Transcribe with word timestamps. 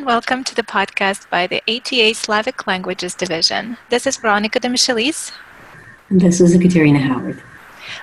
and 0.00 0.06
welcome 0.06 0.42
to 0.42 0.54
the 0.54 0.62
podcast 0.62 1.28
by 1.28 1.46
the 1.46 1.62
ATA 1.68 2.14
Slavic 2.14 2.66
Languages 2.66 3.14
Division. 3.14 3.76
This 3.90 4.06
is 4.06 4.16
Veronika 4.16 4.58
Demichelis. 4.58 5.30
And 6.08 6.22
this 6.22 6.40
is 6.40 6.54
Ekaterina 6.54 7.00
Howard. 7.00 7.42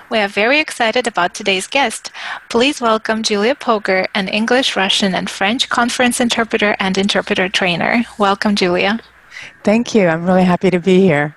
We 0.08 0.20
are 0.20 0.28
very 0.28 0.60
excited 0.60 1.08
about 1.08 1.34
today's 1.34 1.66
guest. 1.66 2.12
Please 2.50 2.80
welcome 2.80 3.24
Julia 3.24 3.56
Poger, 3.56 4.06
an 4.14 4.28
English, 4.28 4.76
Russian, 4.76 5.12
and 5.12 5.28
French 5.28 5.68
conference 5.70 6.20
interpreter 6.20 6.76
and 6.78 6.96
interpreter 6.96 7.48
trainer. 7.48 8.04
Welcome, 8.16 8.54
Julia. 8.54 9.00
Thank 9.64 9.92
you. 9.92 10.06
I'm 10.06 10.24
really 10.24 10.44
happy 10.44 10.70
to 10.70 10.78
be 10.78 11.00
here. 11.00 11.36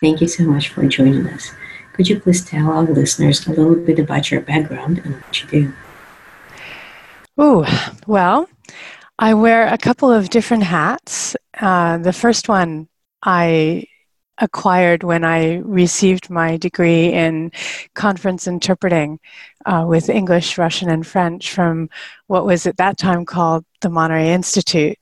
Thank 0.00 0.20
you 0.20 0.28
so 0.28 0.44
much 0.44 0.68
for 0.68 0.86
joining 0.86 1.26
us. 1.26 1.50
Could 1.94 2.08
you 2.08 2.20
please 2.20 2.44
tell 2.44 2.70
our 2.70 2.84
listeners 2.84 3.44
a 3.48 3.50
little 3.50 3.74
bit 3.74 3.98
about 3.98 4.30
your 4.30 4.42
background 4.42 5.00
and 5.04 5.16
what 5.16 5.42
you 5.42 5.48
do? 5.48 5.72
Oh, 7.36 7.66
well, 8.06 8.48
I 9.22 9.34
wear 9.34 9.68
a 9.68 9.78
couple 9.78 10.10
of 10.10 10.30
different 10.30 10.64
hats. 10.64 11.36
Uh, 11.60 11.98
the 11.98 12.12
first 12.12 12.48
one 12.48 12.88
I 13.22 13.86
acquired 14.38 15.04
when 15.04 15.22
I 15.22 15.58
received 15.58 16.28
my 16.28 16.56
degree 16.56 17.12
in 17.12 17.52
conference 17.94 18.48
interpreting 18.48 19.20
uh, 19.64 19.84
with 19.86 20.08
English, 20.08 20.58
Russian, 20.58 20.90
and 20.90 21.06
French 21.06 21.52
from 21.52 21.88
what 22.26 22.44
was 22.44 22.66
at 22.66 22.78
that 22.78 22.98
time 22.98 23.24
called 23.24 23.64
the 23.80 23.90
Monterey 23.90 24.32
Institute. 24.32 24.98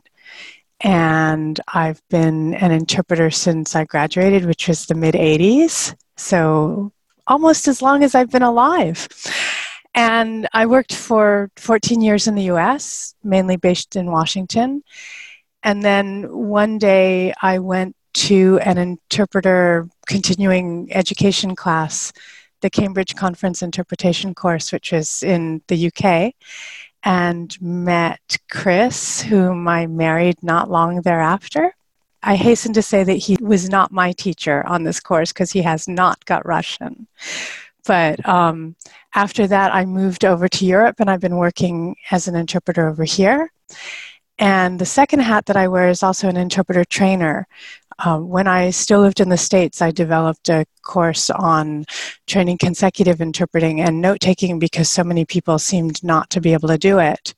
And 0.80 1.58
I've 1.68 2.06
been 2.10 2.52
an 2.52 2.72
interpreter 2.72 3.30
since 3.30 3.74
I 3.74 3.86
graduated, 3.86 4.44
which 4.44 4.68
was 4.68 4.84
the 4.84 4.94
mid 4.94 5.14
80s. 5.14 5.94
So 6.18 6.92
almost 7.26 7.68
as 7.68 7.80
long 7.80 8.04
as 8.04 8.14
I've 8.14 8.30
been 8.30 8.42
alive. 8.42 9.08
And 9.94 10.48
I 10.52 10.66
worked 10.66 10.94
for 10.94 11.50
14 11.56 12.00
years 12.00 12.26
in 12.26 12.34
the 12.34 12.50
US, 12.54 13.14
mainly 13.22 13.56
based 13.56 13.96
in 13.96 14.10
Washington. 14.10 14.82
And 15.62 15.82
then 15.82 16.24
one 16.30 16.78
day 16.78 17.34
I 17.42 17.58
went 17.58 17.96
to 18.12 18.58
an 18.62 18.78
interpreter 18.78 19.88
continuing 20.06 20.88
education 20.92 21.54
class, 21.54 22.12
the 22.60 22.70
Cambridge 22.70 23.14
Conference 23.14 23.62
Interpretation 23.62 24.34
course, 24.34 24.72
which 24.72 24.92
was 24.92 25.22
in 25.22 25.62
the 25.68 25.88
UK, 25.88 26.34
and 27.02 27.56
met 27.60 28.20
Chris, 28.50 29.22
whom 29.22 29.66
I 29.68 29.86
married 29.86 30.42
not 30.42 30.70
long 30.70 31.02
thereafter. 31.02 31.74
I 32.22 32.36
hasten 32.36 32.72
to 32.74 32.82
say 32.82 33.02
that 33.04 33.14
he 33.14 33.38
was 33.40 33.70
not 33.70 33.92
my 33.92 34.12
teacher 34.12 34.66
on 34.66 34.84
this 34.84 35.00
course 35.00 35.32
because 35.32 35.52
he 35.52 35.62
has 35.62 35.88
not 35.88 36.24
got 36.26 36.46
Russian. 36.46 37.06
But 37.86 38.26
um, 38.28 38.76
after 39.14 39.46
that, 39.46 39.74
I 39.74 39.84
moved 39.84 40.24
over 40.24 40.48
to 40.48 40.66
Europe 40.66 40.96
and 40.98 41.10
I've 41.10 41.20
been 41.20 41.36
working 41.36 41.96
as 42.10 42.28
an 42.28 42.34
interpreter 42.36 42.88
over 42.88 43.04
here. 43.04 43.52
And 44.38 44.78
the 44.78 44.86
second 44.86 45.20
hat 45.20 45.46
that 45.46 45.56
I 45.56 45.68
wear 45.68 45.88
is 45.90 46.02
also 46.02 46.28
an 46.28 46.36
interpreter 46.38 46.84
trainer. 46.84 47.46
Um, 48.02 48.30
when 48.30 48.46
I 48.46 48.70
still 48.70 49.00
lived 49.00 49.20
in 49.20 49.28
the 49.28 49.36
States, 49.36 49.82
I 49.82 49.90
developed 49.90 50.48
a 50.48 50.64
course 50.80 51.28
on 51.28 51.84
training 52.26 52.56
consecutive 52.56 53.20
interpreting 53.20 53.82
and 53.82 54.00
note 54.00 54.20
taking 54.20 54.58
because 54.58 54.88
so 54.88 55.04
many 55.04 55.26
people 55.26 55.58
seemed 55.58 56.02
not 56.02 56.30
to 56.30 56.40
be 56.40 56.54
able 56.54 56.68
to 56.68 56.78
do 56.78 56.98
it. 56.98 57.34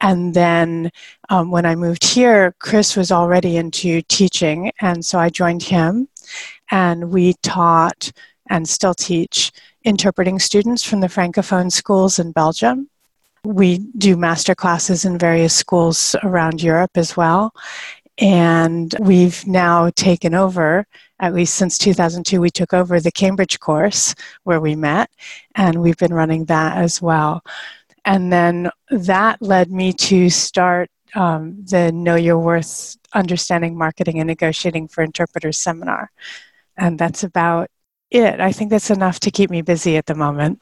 And 0.00 0.32
then 0.32 0.92
um, 1.28 1.50
when 1.50 1.66
I 1.66 1.74
moved 1.74 2.04
here, 2.04 2.54
Chris 2.60 2.96
was 2.96 3.10
already 3.10 3.56
into 3.56 4.00
teaching, 4.02 4.70
and 4.80 5.04
so 5.04 5.18
I 5.18 5.28
joined 5.28 5.64
him, 5.64 6.08
and 6.70 7.10
we 7.10 7.34
taught 7.42 8.12
and 8.48 8.68
still 8.68 8.94
teach 8.94 9.52
interpreting 9.84 10.38
students 10.38 10.84
from 10.84 11.00
the 11.00 11.06
Francophone 11.06 11.70
schools 11.70 12.18
in 12.18 12.32
Belgium. 12.32 12.88
We 13.44 13.78
do 13.78 14.16
master 14.16 14.54
classes 14.54 15.04
in 15.04 15.18
various 15.18 15.54
schools 15.54 16.16
around 16.22 16.62
Europe 16.62 16.92
as 16.96 17.16
well. 17.16 17.54
And 18.18 18.94
we've 18.98 19.46
now 19.46 19.90
taken 19.90 20.34
over, 20.34 20.86
at 21.20 21.34
least 21.34 21.54
since 21.54 21.78
2002, 21.78 22.40
we 22.40 22.50
took 22.50 22.74
over 22.74 22.98
the 22.98 23.12
Cambridge 23.12 23.60
course 23.60 24.14
where 24.42 24.60
we 24.60 24.74
met, 24.74 25.08
and 25.54 25.80
we've 25.80 25.96
been 25.96 26.12
running 26.12 26.46
that 26.46 26.78
as 26.78 27.00
well. 27.00 27.44
And 28.04 28.32
then 28.32 28.70
that 28.90 29.40
led 29.40 29.70
me 29.70 29.92
to 29.92 30.30
start 30.30 30.90
um, 31.14 31.64
the 31.64 31.92
Know 31.92 32.16
Your 32.16 32.38
Worth 32.38 32.96
Understanding 33.14 33.78
Marketing 33.78 34.18
and 34.18 34.26
Negotiating 34.26 34.88
for 34.88 35.02
Interpreters 35.04 35.58
seminar. 35.58 36.10
And 36.76 36.98
that's 36.98 37.22
about 37.22 37.70
it. 38.10 38.40
I 38.40 38.52
think 38.52 38.70
that's 38.70 38.90
enough 38.90 39.20
to 39.20 39.30
keep 39.30 39.50
me 39.50 39.62
busy 39.62 39.96
at 39.96 40.06
the 40.06 40.14
moment. 40.14 40.60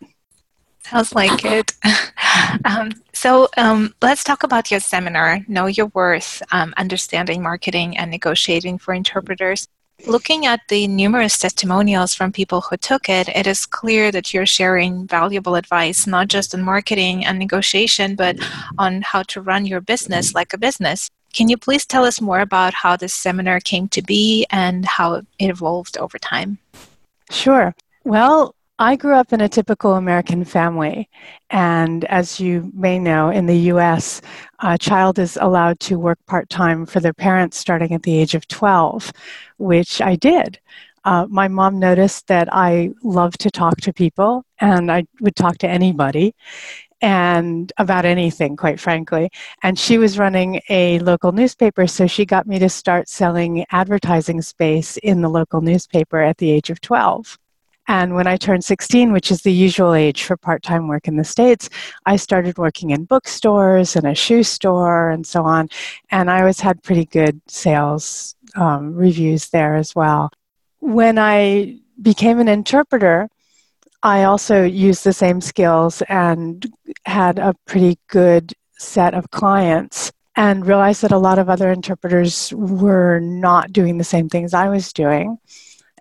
Sounds 0.82 1.14
like 1.14 1.44
it. 1.44 1.72
um, 2.64 2.92
so 3.12 3.48
um, 3.56 3.94
let's 4.02 4.22
talk 4.22 4.44
about 4.44 4.70
your 4.70 4.78
seminar, 4.78 5.40
Know 5.48 5.66
Your 5.66 5.86
Worth, 5.86 6.42
um, 6.52 6.72
Understanding 6.76 7.42
Marketing 7.42 7.96
and 7.98 8.10
Negotiating 8.10 8.78
for 8.78 8.94
Interpreters. 8.94 9.66
Looking 10.06 10.46
at 10.46 10.60
the 10.68 10.86
numerous 10.86 11.38
testimonials 11.38 12.14
from 12.14 12.30
people 12.30 12.60
who 12.60 12.76
took 12.76 13.08
it, 13.08 13.28
it 13.30 13.46
is 13.46 13.66
clear 13.66 14.12
that 14.12 14.32
you're 14.32 14.46
sharing 14.46 15.08
valuable 15.08 15.56
advice, 15.56 16.06
not 16.06 16.28
just 16.28 16.54
on 16.54 16.62
marketing 16.62 17.24
and 17.24 17.38
negotiation, 17.38 18.14
but 18.14 18.36
on 18.78 19.02
how 19.02 19.22
to 19.24 19.40
run 19.40 19.66
your 19.66 19.80
business 19.80 20.34
like 20.34 20.52
a 20.52 20.58
business. 20.58 21.10
Can 21.32 21.48
you 21.48 21.56
please 21.56 21.84
tell 21.84 22.04
us 22.04 22.20
more 22.20 22.40
about 22.40 22.74
how 22.74 22.96
this 22.96 23.12
seminar 23.12 23.58
came 23.58 23.88
to 23.88 24.02
be 24.02 24.46
and 24.50 24.84
how 24.84 25.14
it 25.14 25.26
evolved 25.38 25.98
over 25.98 26.18
time? 26.18 26.58
Sure. 27.30 27.74
Well, 28.04 28.54
I 28.78 28.96
grew 28.96 29.14
up 29.14 29.32
in 29.32 29.40
a 29.40 29.48
typical 29.48 29.94
American 29.94 30.44
family. 30.44 31.08
And 31.50 32.04
as 32.06 32.38
you 32.38 32.70
may 32.74 32.98
know, 32.98 33.30
in 33.30 33.46
the 33.46 33.56
US, 33.72 34.20
a 34.60 34.76
child 34.76 35.18
is 35.18 35.38
allowed 35.40 35.80
to 35.80 35.98
work 35.98 36.18
part 36.26 36.50
time 36.50 36.84
for 36.84 37.00
their 37.00 37.14
parents 37.14 37.56
starting 37.56 37.92
at 37.94 38.02
the 38.02 38.16
age 38.18 38.34
of 38.34 38.46
12, 38.48 39.12
which 39.58 40.00
I 40.02 40.16
did. 40.16 40.60
Uh, 41.04 41.26
my 41.30 41.46
mom 41.48 41.78
noticed 41.78 42.26
that 42.26 42.48
I 42.52 42.90
loved 43.02 43.40
to 43.40 43.50
talk 43.50 43.76
to 43.82 43.92
people 43.92 44.44
and 44.60 44.90
I 44.90 45.06
would 45.20 45.36
talk 45.36 45.56
to 45.58 45.68
anybody 45.68 46.34
and 47.00 47.72
about 47.78 48.04
anything, 48.04 48.56
quite 48.56 48.80
frankly. 48.80 49.30
And 49.62 49.78
she 49.78 49.98
was 49.98 50.18
running 50.18 50.60
a 50.68 50.98
local 51.00 51.32
newspaper, 51.32 51.86
so 51.86 52.06
she 52.06 52.24
got 52.24 52.46
me 52.46 52.58
to 52.58 52.68
start 52.68 53.08
selling 53.08 53.64
advertising 53.70 54.42
space 54.42 54.96
in 54.98 55.20
the 55.20 55.28
local 55.28 55.60
newspaper 55.60 56.20
at 56.20 56.38
the 56.38 56.50
age 56.50 56.70
of 56.70 56.80
12. 56.80 57.38
And 57.88 58.14
when 58.14 58.26
I 58.26 58.36
turned 58.36 58.64
16, 58.64 59.12
which 59.12 59.30
is 59.30 59.42
the 59.42 59.52
usual 59.52 59.94
age 59.94 60.24
for 60.24 60.36
part 60.36 60.62
time 60.62 60.88
work 60.88 61.06
in 61.06 61.16
the 61.16 61.24
States, 61.24 61.70
I 62.04 62.16
started 62.16 62.58
working 62.58 62.90
in 62.90 63.04
bookstores 63.04 63.94
and 63.94 64.06
a 64.06 64.14
shoe 64.14 64.42
store 64.42 65.10
and 65.10 65.24
so 65.26 65.44
on. 65.44 65.68
And 66.10 66.30
I 66.30 66.40
always 66.40 66.60
had 66.60 66.82
pretty 66.82 67.04
good 67.04 67.40
sales 67.46 68.34
um, 68.56 68.94
reviews 68.94 69.50
there 69.50 69.76
as 69.76 69.94
well. 69.94 70.30
When 70.80 71.18
I 71.18 71.78
became 72.00 72.40
an 72.40 72.48
interpreter, 72.48 73.28
I 74.06 74.22
also 74.22 74.62
used 74.62 75.02
the 75.02 75.12
same 75.12 75.40
skills 75.40 76.00
and 76.08 76.64
had 77.06 77.40
a 77.40 77.56
pretty 77.66 77.98
good 78.06 78.54
set 78.78 79.14
of 79.14 79.32
clients 79.32 80.12
and 80.36 80.64
realized 80.64 81.02
that 81.02 81.10
a 81.10 81.18
lot 81.18 81.40
of 81.40 81.50
other 81.50 81.72
interpreters 81.72 82.52
were 82.54 83.18
not 83.18 83.72
doing 83.72 83.98
the 83.98 84.04
same 84.04 84.28
things 84.28 84.54
I 84.54 84.68
was 84.68 84.92
doing. 84.92 85.38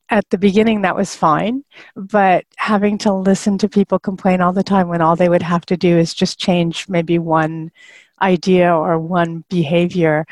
At 0.09 0.29
the 0.29 0.37
beginning, 0.37 0.83
that 0.83 0.95
was 0.95 1.15
fine, 1.15 1.63
but 1.95 2.45
having 2.57 2.99
to 2.99 3.11
listen 3.11 3.57
to 3.57 3.67
people 3.67 3.97
complain 3.97 4.39
all 4.39 4.53
the 4.53 4.61
time 4.61 4.87
when 4.87 5.01
all 5.01 5.15
they 5.15 5.29
would 5.29 5.41
have 5.41 5.65
to 5.65 5.75
do 5.75 5.97
is 5.97 6.13
just 6.13 6.37
change 6.37 6.87
maybe 6.87 7.17
one 7.17 7.71
idea 8.21 8.71
or 8.71 8.99
one 8.99 9.43
behavior 9.49 10.27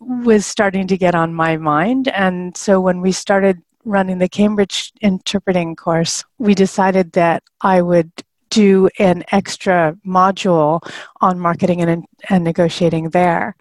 was 0.00 0.46
starting 0.46 0.86
to 0.86 0.96
get 0.96 1.14
on 1.14 1.34
my 1.34 1.58
mind. 1.58 2.08
And 2.08 2.56
so 2.56 2.80
when 2.80 3.02
we 3.02 3.12
started 3.12 3.60
running 3.84 4.18
the 4.18 4.28
Cambridge 4.28 4.92
interpreting 5.00 5.76
course, 5.76 6.24
we 6.38 6.54
decided 6.54 7.12
that 7.12 7.42
I 7.60 7.82
would 7.82 8.10
do 8.52 8.90
an 8.98 9.24
extra 9.32 9.96
module 10.06 10.80
on 11.22 11.38
marketing 11.38 11.80
and, 11.80 12.04
and 12.28 12.44
negotiating 12.44 13.10
there. 13.10 13.56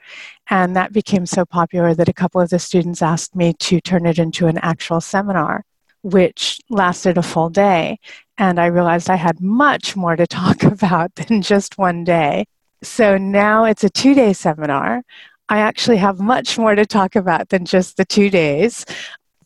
And 0.50 0.76
that 0.76 0.92
became 0.92 1.26
so 1.26 1.46
popular 1.46 1.94
that 1.94 2.10
a 2.10 2.14
couple 2.14 2.42
of 2.42 2.50
the 2.50 2.60
students 2.60 3.02
asked 3.02 3.34
me 3.34 3.54
to 3.54 3.80
turn 3.80 4.06
it 4.06 4.20
into 4.20 4.48
an 4.48 4.58
actual 4.58 5.00
seminar, 5.00 5.64
which 6.04 6.60
lasted 6.70 7.18
a 7.18 7.24
full 7.24 7.50
day. 7.50 8.00
And 8.38 8.60
I 8.60 8.66
realized 8.66 9.10
I 9.10 9.16
had 9.16 9.40
much 9.40 9.96
more 9.96 10.18
to 10.18 10.28
talk 10.42 10.64
about 10.64 11.16
than 11.16 11.42
just 11.42 11.78
one 11.78 12.04
day. 12.04 12.46
So 12.84 13.18
now 13.18 13.64
it's 13.64 13.86
a 13.86 13.90
two 13.90 14.14
day 14.14 14.34
seminar. 14.34 15.04
I 15.48 15.60
actually 15.60 15.98
have 15.98 16.20
much 16.20 16.58
more 16.58 16.76
to 16.76 16.86
talk 16.86 17.16
about 17.16 17.50
than 17.50 17.66
just 17.66 17.96
the 17.96 18.06
two 18.06 18.30
days 18.30 18.86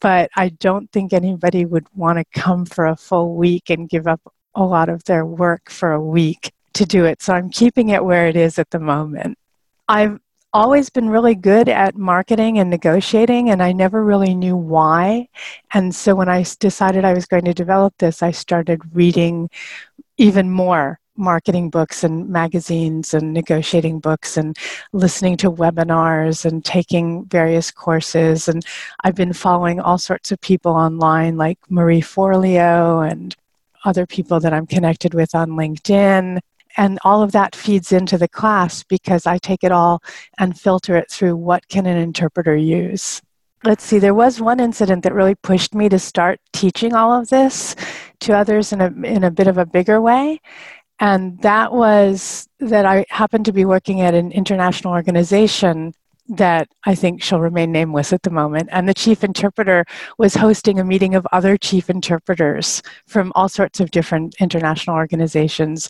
but 0.06 0.30
I 0.36 0.50
don't 0.50 0.92
think 0.92 1.14
anybody 1.14 1.66
would 1.66 1.88
want 1.96 2.20
to 2.20 2.40
come 2.40 2.64
for 2.68 2.86
a 2.86 2.96
full 2.96 3.34
week 3.34 3.72
and 3.72 3.90
give 3.90 4.06
up 4.06 4.22
a 4.54 4.64
lot 4.64 4.88
of 4.88 5.04
their 5.06 5.26
work 5.26 5.72
for 5.72 5.94
a 5.94 6.00
week 6.00 6.54
to 6.74 6.86
do 6.86 7.06
it. 7.06 7.24
So 7.24 7.34
I'm 7.34 7.50
keeping 7.50 7.90
it 7.90 8.06
where 8.06 8.28
it 8.28 8.36
is 8.36 8.60
at 8.60 8.70
the 8.70 8.80
moment. 8.80 9.40
I've 9.88 10.20
always 10.54 10.92
been 10.92 11.10
really 11.10 11.34
good 11.34 11.68
at 11.70 11.98
marketing 11.98 12.60
and 12.60 12.70
negotiating, 12.70 13.50
and 13.50 13.64
I 13.64 13.72
never 13.72 14.06
really 14.06 14.36
knew 14.36 14.56
why. 14.56 15.28
And 15.74 15.96
so 15.96 16.14
when 16.14 16.30
I 16.30 16.46
decided 16.60 17.04
I 17.04 17.16
was 17.16 17.26
going 17.26 17.46
to 17.46 17.56
develop 17.56 17.96
this, 17.98 18.22
I 18.22 18.30
started 18.30 18.82
reading 18.94 19.50
even 20.18 20.52
more 20.52 21.00
marketing 21.18 21.70
books 21.70 22.04
and 22.04 22.30
magazines 22.30 23.14
and 23.14 23.34
negotiating 23.34 24.00
books 24.00 24.38
and 24.38 24.58
listening 24.94 25.38
to 25.38 25.52
webinars 25.52 26.46
and 26.46 26.64
taking 26.64 27.26
various 27.26 27.72
courses. 27.72 28.48
And 28.48 28.66
I've 29.04 29.16
been 29.16 29.34
following 29.34 29.80
all 29.80 29.98
sorts 29.98 30.32
of 30.32 30.42
people 30.42 30.74
online, 30.74 31.38
like 31.38 31.60
Marie 31.70 32.02
Forleo 32.02 33.10
and 33.10 33.36
other 33.84 34.06
people 34.06 34.40
that 34.40 34.54
I'm 34.54 34.68
connected 34.68 35.14
with 35.14 35.36
on 35.36 35.52
LinkedIn. 35.52 36.40
And 36.78 37.00
all 37.04 37.24
of 37.24 37.32
that 37.32 37.56
feeds 37.56 37.92
into 37.92 38.18
the 38.18 38.28
class 38.28 38.84
because 38.84 39.26
I 39.26 39.38
take 39.38 39.64
it 39.64 39.72
all 39.72 40.04
and 40.38 40.60
filter 40.60 40.98
it 40.98 41.10
through 41.10 41.38
what 41.38 41.68
can 41.70 41.86
an 41.86 41.98
interpreter 41.98 42.56
use 42.56 43.22
let's 43.66 43.84
see, 43.84 44.00
there 44.00 44.14
was 44.14 44.40
one 44.40 44.60
incident 44.60 45.04
that 45.04 45.14
really 45.14 45.36
pushed 45.36 45.74
me 45.74 45.90
to 45.90 46.00
start 46.00 46.40
teaching 46.54 46.94
all 46.94 47.12
of 47.12 47.30
this 47.30 47.76
to 48.20 48.34
others 48.34 48.72
in 48.72 48.82
a, 48.82 48.88
in 49.04 49.24
a 49.24 49.32
bit 49.32 49.48
of 49.48 49.58
a 49.58 49.66
bigger 49.66 50.00
way. 50.00 50.40
And 51.00 51.42
that 51.42 51.74
was 51.74 52.48
that 52.60 52.86
I 52.86 53.06
happened 53.10 53.46
to 53.46 53.54
be 53.54 53.66
working 53.66 54.02
at 54.02 54.14
an 54.14 54.32
international 54.32 54.94
organization 54.94 55.94
that 56.28 56.68
I 56.86 56.96
think 56.96 57.22
shall 57.22 57.40
remain 57.40 57.72
nameless 57.72 58.12
at 58.12 58.24
the 58.24 58.32
moment. 58.32 58.70
And 58.72 58.90
the 58.90 58.96
chief 58.96 59.24
interpreter 59.24 59.86
was 60.18 60.34
hosting 60.34 60.80
a 60.80 60.84
meeting 60.84 61.14
of 61.14 61.28
other 61.32 61.56
chief 61.56 61.88
interpreters 61.88 62.82
from 63.06 63.32
all 63.36 63.48
sorts 63.48 63.80
of 63.80 63.92
different 63.92 64.34
international 64.40 64.96
organizations 64.96 65.88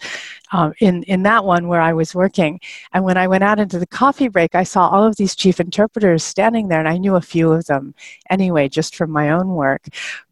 um, 0.52 0.74
in, 0.80 1.04
in 1.04 1.24
that 1.24 1.46
one 1.46 1.69
where 1.69 1.80
I 1.80 1.94
was 1.94 2.13
working. 2.13 2.60
And 2.92 3.06
when 3.06 3.16
I 3.16 3.28
went 3.28 3.46
out 3.46 3.60
into 3.60 3.80
the 3.80 3.88
coffee 3.88 4.28
break, 4.28 4.56
I 4.56 4.63
saw 4.63 4.90
all 4.90 5.06
of 5.06 5.16
these 5.16 5.36
chief 5.36 5.62
interpreters 5.62 6.24
standing 6.24 6.68
there, 6.68 6.80
and 6.80 6.90
I 6.90 6.98
knew 6.98 7.16
a 7.16 7.22
few 7.22 7.54
of 7.54 7.66
them 7.66 7.96
anyway, 8.30 8.68
just 8.68 8.96
from 8.96 9.12
my 9.12 9.30
own 9.30 9.50
work. 9.50 9.88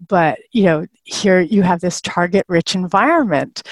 But, 0.06 0.40
you 0.52 0.64
know, 0.64 0.86
here 1.06 1.40
you 1.40 1.62
have 1.62 1.80
this 1.80 2.02
target 2.02 2.46
rich 2.50 2.76
environment. 2.76 3.64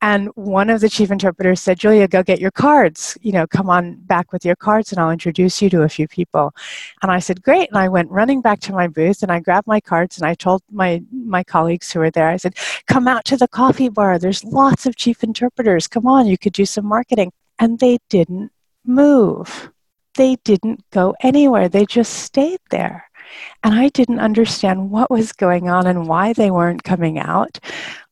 And 0.00 0.28
one 0.36 0.70
of 0.70 0.80
the 0.80 0.88
chief 0.88 1.10
interpreters 1.10 1.60
said, 1.60 1.80
Julia, 1.80 2.06
go 2.06 2.22
get 2.22 2.40
your 2.40 2.52
cards. 2.52 3.18
You 3.20 3.32
know, 3.32 3.46
come 3.46 3.68
on 3.68 3.96
back 4.02 4.32
with 4.32 4.44
your 4.44 4.54
cards 4.54 4.92
and 4.92 5.00
I'll 5.00 5.10
introduce 5.10 5.60
you 5.60 5.68
to 5.70 5.82
a 5.82 5.88
few 5.88 6.06
people. 6.06 6.54
And 7.02 7.10
I 7.10 7.18
said, 7.18 7.42
great. 7.42 7.68
And 7.70 7.78
I 7.78 7.88
went 7.88 8.10
running 8.10 8.40
back 8.40 8.60
to 8.60 8.72
my 8.72 8.86
booth 8.86 9.22
and 9.22 9.32
I 9.32 9.40
grabbed 9.40 9.66
my 9.66 9.80
cards 9.80 10.16
and 10.16 10.26
I 10.26 10.34
told 10.34 10.62
my, 10.70 11.02
my 11.12 11.42
colleagues 11.42 11.90
who 11.90 11.98
were 11.98 12.12
there, 12.12 12.28
I 12.28 12.36
said, 12.36 12.56
come 12.86 13.08
out 13.08 13.24
to 13.26 13.36
the 13.36 13.48
coffee 13.48 13.88
bar. 13.88 14.18
There's 14.18 14.44
lots 14.44 14.86
of 14.86 14.94
chief 14.94 15.24
interpreters. 15.24 15.88
Come 15.88 16.06
on, 16.06 16.26
you 16.26 16.38
could 16.38 16.52
do 16.52 16.64
some 16.64 16.86
marketing. 16.86 17.32
And 17.58 17.80
they 17.80 17.98
didn't 18.08 18.52
move. 18.84 19.72
They 20.14 20.36
didn't 20.44 20.84
go 20.90 21.16
anywhere. 21.22 21.68
They 21.68 21.86
just 21.86 22.12
stayed 22.12 22.60
there. 22.70 23.10
And 23.64 23.74
I 23.74 23.88
didn't 23.88 24.20
understand 24.20 24.90
what 24.90 25.10
was 25.10 25.32
going 25.32 25.68
on 25.68 25.86
and 25.86 26.08
why 26.08 26.32
they 26.32 26.50
weren't 26.50 26.84
coming 26.84 27.18
out. 27.18 27.58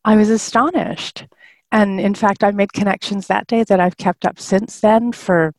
I 0.05 0.17
was 0.17 0.31
astonished. 0.31 1.27
And 1.73 2.01
in 2.01 2.15
fact, 2.15 2.45
I 2.45 2.51
made 2.53 2.73
connections 2.73 3.27
that 3.27 3.47
day 3.47 3.65
that 3.65 3.81
I've 3.81 3.97
kept 3.97 4.25
up 4.25 4.39
since 4.39 4.81
then 4.81 5.13
for 5.13 5.53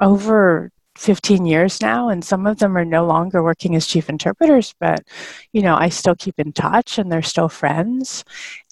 over 0.00 0.70
15 0.96 1.46
years 1.46 1.80
now. 1.80 2.08
And 2.08 2.24
some 2.24 2.46
of 2.46 2.58
them 2.58 2.76
are 2.76 2.84
no 2.84 3.06
longer 3.06 3.42
working 3.42 3.74
as 3.74 3.86
chief 3.86 4.08
interpreters 4.08 4.74
but 4.78 5.00
you 5.52 5.62
know 5.62 5.74
i 5.76 5.88
still 5.88 6.14
keep 6.14 6.38
in 6.38 6.52
touch 6.52 6.98
and 6.98 7.10
they're 7.10 7.22
still 7.22 7.48
friends. 7.48 8.24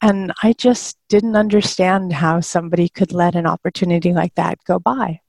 And 0.02 0.32
i 0.42 0.52
just 0.52 0.98
didn't 1.08 1.36
understand 1.36 2.12
how 2.12 2.40
somebody 2.40 2.88
could 2.88 3.12
let 3.12 3.34
an 3.34 3.46
opportunity 3.46 4.12
like 4.12 4.34
that 4.34 4.62
go 4.64 4.78
by. 4.78 5.20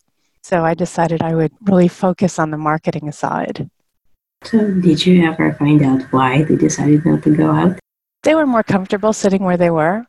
So 0.43 0.65
i 0.65 0.73
decided 0.73 1.21
i 1.21 1.35
would 1.35 1.53
really 1.61 1.87
focus 1.87 2.37
on 2.37 2.51
the 2.51 2.57
marketing 2.57 3.11
side. 3.11 3.69
So 4.43 4.71
did 4.71 5.05
you 5.05 5.25
ever 5.25 5.53
find 5.53 5.81
out 5.81 6.01
why 6.11 6.43
they 6.43 6.55
decided 6.55 7.05
not 7.05 7.23
to 7.23 7.35
go 7.35 7.51
out? 7.51 7.79
They 8.23 8.35
were 8.35 8.45
more 8.45 8.63
comfortable 8.63 9.13
sitting 9.13 9.43
where 9.43 9.57
they 9.57 9.69
were 9.69 10.05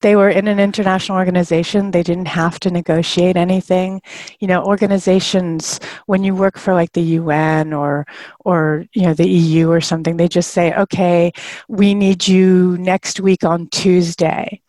they 0.00 0.14
were 0.16 0.28
in 0.28 0.46
an 0.48 0.60
international 0.60 1.18
organization. 1.18 1.90
They 1.90 2.02
didn't 2.02 2.28
have 2.28 2.60
to 2.60 2.70
negotiate 2.70 3.36
anything. 3.36 4.00
You 4.40 4.48
know 4.48 4.64
organizations 4.64 5.80
when 6.06 6.22
you 6.24 6.34
work 6.34 6.58
for 6.58 6.74
like 6.74 6.92
the 6.92 7.02
UN 7.02 7.72
or 7.72 8.06
or 8.44 8.84
you 8.94 9.02
know 9.02 9.14
the 9.14 9.28
EU 9.28 9.70
or 9.70 9.80
something 9.80 10.16
they 10.16 10.28
just 10.28 10.52
say 10.52 10.74
okay 10.74 11.32
we 11.68 11.94
need 11.94 12.28
you 12.28 12.76
next 12.78 13.20
week 13.20 13.44
on 13.44 13.68
Tuesday. 13.68 14.60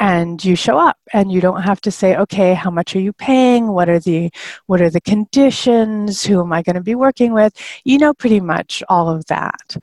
And 0.00 0.44
you 0.44 0.56
show 0.56 0.76
up 0.76 0.98
and 1.12 1.30
you 1.30 1.40
don't 1.40 1.62
have 1.62 1.80
to 1.82 1.90
say 1.90 2.16
okay 2.16 2.54
how 2.54 2.70
much 2.70 2.96
are 2.96 3.00
you 3.00 3.12
paying? 3.12 3.68
What 3.68 3.88
are 3.88 4.00
the 4.00 4.30
what 4.66 4.80
are 4.80 4.90
the 4.90 5.00
conditions? 5.00 6.24
Who 6.24 6.40
am 6.40 6.52
i 6.52 6.62
going 6.62 6.76
to 6.76 6.82
be 6.82 6.94
working 6.94 7.32
with? 7.32 7.54
You 7.84 7.98
know 7.98 8.14
pretty 8.14 8.40
much 8.40 8.82
all 8.88 9.08
of 9.08 9.26
that. 9.26 9.76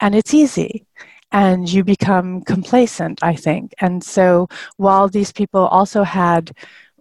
And 0.00 0.14
it's 0.14 0.34
easy 0.34 0.86
and 1.34 1.68
you 1.70 1.82
become 1.82 2.42
complacent, 2.42 3.18
I 3.20 3.34
think. 3.34 3.74
And 3.80 4.04
so 4.04 4.46
while 4.76 5.08
these 5.08 5.32
people 5.32 5.66
also 5.66 6.04
had 6.04 6.52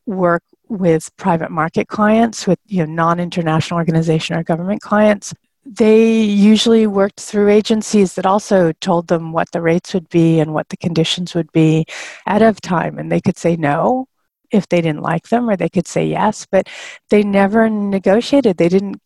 work 0.08 0.42
with 0.70 1.16
private 1.18 1.52
market 1.52 1.88
clients, 1.88 2.48
with 2.48 2.58
you 2.66 2.80
know, 2.80 2.92
non-international 2.92 3.78
organization 3.78 4.36
or 4.36 4.44
government 4.44 4.82
clients, 4.82 5.36
they 5.66 6.24
usually 6.24 6.88
worked 6.88 7.20
through 7.20 7.50
agencies 7.50 8.16
that 8.16 8.26
also 8.26 8.72
told 8.82 9.08
them 9.08 9.34
what 9.34 9.52
the 9.52 9.62
rates 9.62 9.94
would 9.94 10.10
be 10.10 10.40
and 10.40 10.52
what 10.52 10.68
the 10.70 10.78
conditions 10.78 11.36
would 11.36 11.52
be 11.52 11.86
ahead 12.26 12.42
of 12.42 12.60
time. 12.60 12.98
And 12.98 13.12
they 13.12 13.22
could 13.22 13.38
say 13.38 13.56
no 13.56 14.08
if 14.50 14.68
they 14.68 14.82
didn't 14.82 15.04
like 15.04 15.30
them, 15.30 15.48
or 15.48 15.56
they 15.56 15.70
could 15.70 15.88
say 15.88 16.08
yes, 16.08 16.48
but 16.50 16.68
they 17.12 17.22
never 17.22 17.70
negotiated. 17.70 18.58
They 18.58 18.70
didn't 18.70 19.00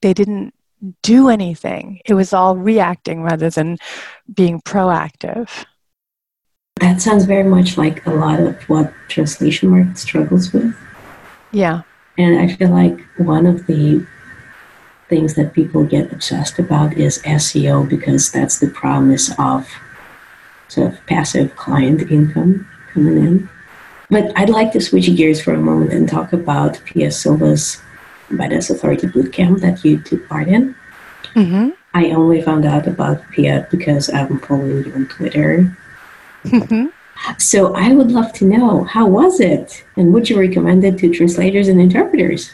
they 0.00 0.14
didn't 0.14 0.54
do 1.02 1.28
anything. 1.28 2.00
It 2.06 2.14
was 2.14 2.32
all 2.32 2.56
reacting 2.56 3.22
rather 3.22 3.50
than 3.50 3.78
being 4.32 4.60
proactive. 4.60 5.66
That 6.80 7.02
sounds 7.02 7.24
very 7.24 7.44
much 7.44 7.76
like 7.76 8.06
a 8.06 8.10
lot 8.10 8.40
of 8.40 8.62
what 8.68 8.92
translation 9.08 9.70
work 9.70 9.96
struggles 9.96 10.52
with. 10.52 10.74
Yeah. 11.52 11.82
And 12.16 12.38
I 12.38 12.54
feel 12.54 12.70
like 12.70 12.98
one 13.18 13.46
of 13.46 13.66
the 13.66 14.06
things 15.08 15.34
that 15.34 15.52
people 15.52 15.84
get 15.84 16.12
obsessed 16.12 16.58
about 16.58 16.96
is 16.96 17.22
SEO 17.22 17.88
because 17.88 18.30
that's 18.30 18.60
the 18.60 18.68
promise 18.70 19.30
of 19.38 19.68
sort 20.68 20.92
of 20.92 21.06
passive 21.06 21.54
client 21.56 22.10
income 22.10 22.66
coming 22.94 23.16
in. 23.18 23.48
But 24.08 24.32
I'd 24.36 24.50
like 24.50 24.72
to 24.72 24.80
switch 24.80 25.14
gears 25.16 25.40
for 25.40 25.52
a 25.52 25.58
moment 25.58 25.92
and 25.92 26.08
talk 26.08 26.32
about 26.32 26.80
Pia 26.84 27.10
Silva's 27.10 27.82
Badass 28.30 28.70
Authority 28.70 29.06
Bootcamp 29.06 29.60
that 29.60 29.84
you 29.84 30.00
took 30.00 30.28
part 30.28 30.48
in. 30.48 30.74
Mm-hmm. 31.34 31.70
I 31.94 32.10
only 32.10 32.40
found 32.40 32.64
out 32.64 32.86
about 32.86 33.28
Pia 33.30 33.66
because 33.70 34.08
I'm 34.12 34.38
following 34.40 34.84
you 34.84 34.92
on 34.94 35.06
Twitter. 35.08 35.76
Mm-hmm. 36.44 36.86
So 37.38 37.74
I 37.74 37.92
would 37.92 38.10
love 38.10 38.32
to 38.34 38.44
know 38.46 38.84
how 38.84 39.06
was 39.06 39.40
it, 39.40 39.84
and 39.96 40.12
would 40.14 40.30
you 40.30 40.38
recommend 40.38 40.84
it 40.84 40.98
to 40.98 41.12
translators 41.12 41.68
and 41.68 41.80
interpreters? 41.80 42.52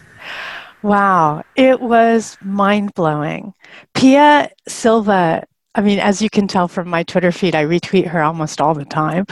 Wow, 0.83 1.45
it 1.55 1.81
was 1.81 2.37
mind 2.43 2.95
blowing. 2.95 3.55
Pia 3.95 4.51
Silva 4.67 5.47
I 5.77 5.83
mean, 5.83 5.99
as 5.99 6.23
you 6.23 6.31
can 6.31 6.49
tell 6.49 6.69
from 6.69 6.89
my 6.89 7.03
Twitter 7.03 7.31
feed, 7.31 7.55
I 7.55 7.65
retweet 7.65 8.07
her 8.07 8.23
almost 8.23 8.63
all 8.63 8.73
the 8.73 8.87
time. 8.87 9.27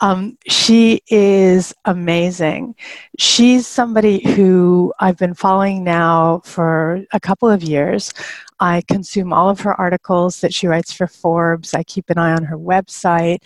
Um, 0.00 0.36
she 0.46 1.00
is 1.08 1.74
amazing. 1.86 2.74
She's 3.18 3.66
somebody 3.66 4.22
who 4.34 4.92
I've 5.00 5.16
been 5.16 5.32
following 5.32 5.84
now 5.84 6.42
for 6.44 7.02
a 7.12 7.18
couple 7.18 7.48
of 7.48 7.62
years. 7.62 8.12
I 8.60 8.82
consume 8.86 9.32
all 9.32 9.48
of 9.48 9.60
her 9.60 9.80
articles 9.80 10.42
that 10.42 10.52
she 10.52 10.66
writes 10.66 10.92
for 10.92 11.06
Forbes. 11.06 11.72
I 11.72 11.84
keep 11.84 12.10
an 12.10 12.18
eye 12.18 12.32
on 12.32 12.44
her 12.44 12.58
website. 12.58 13.38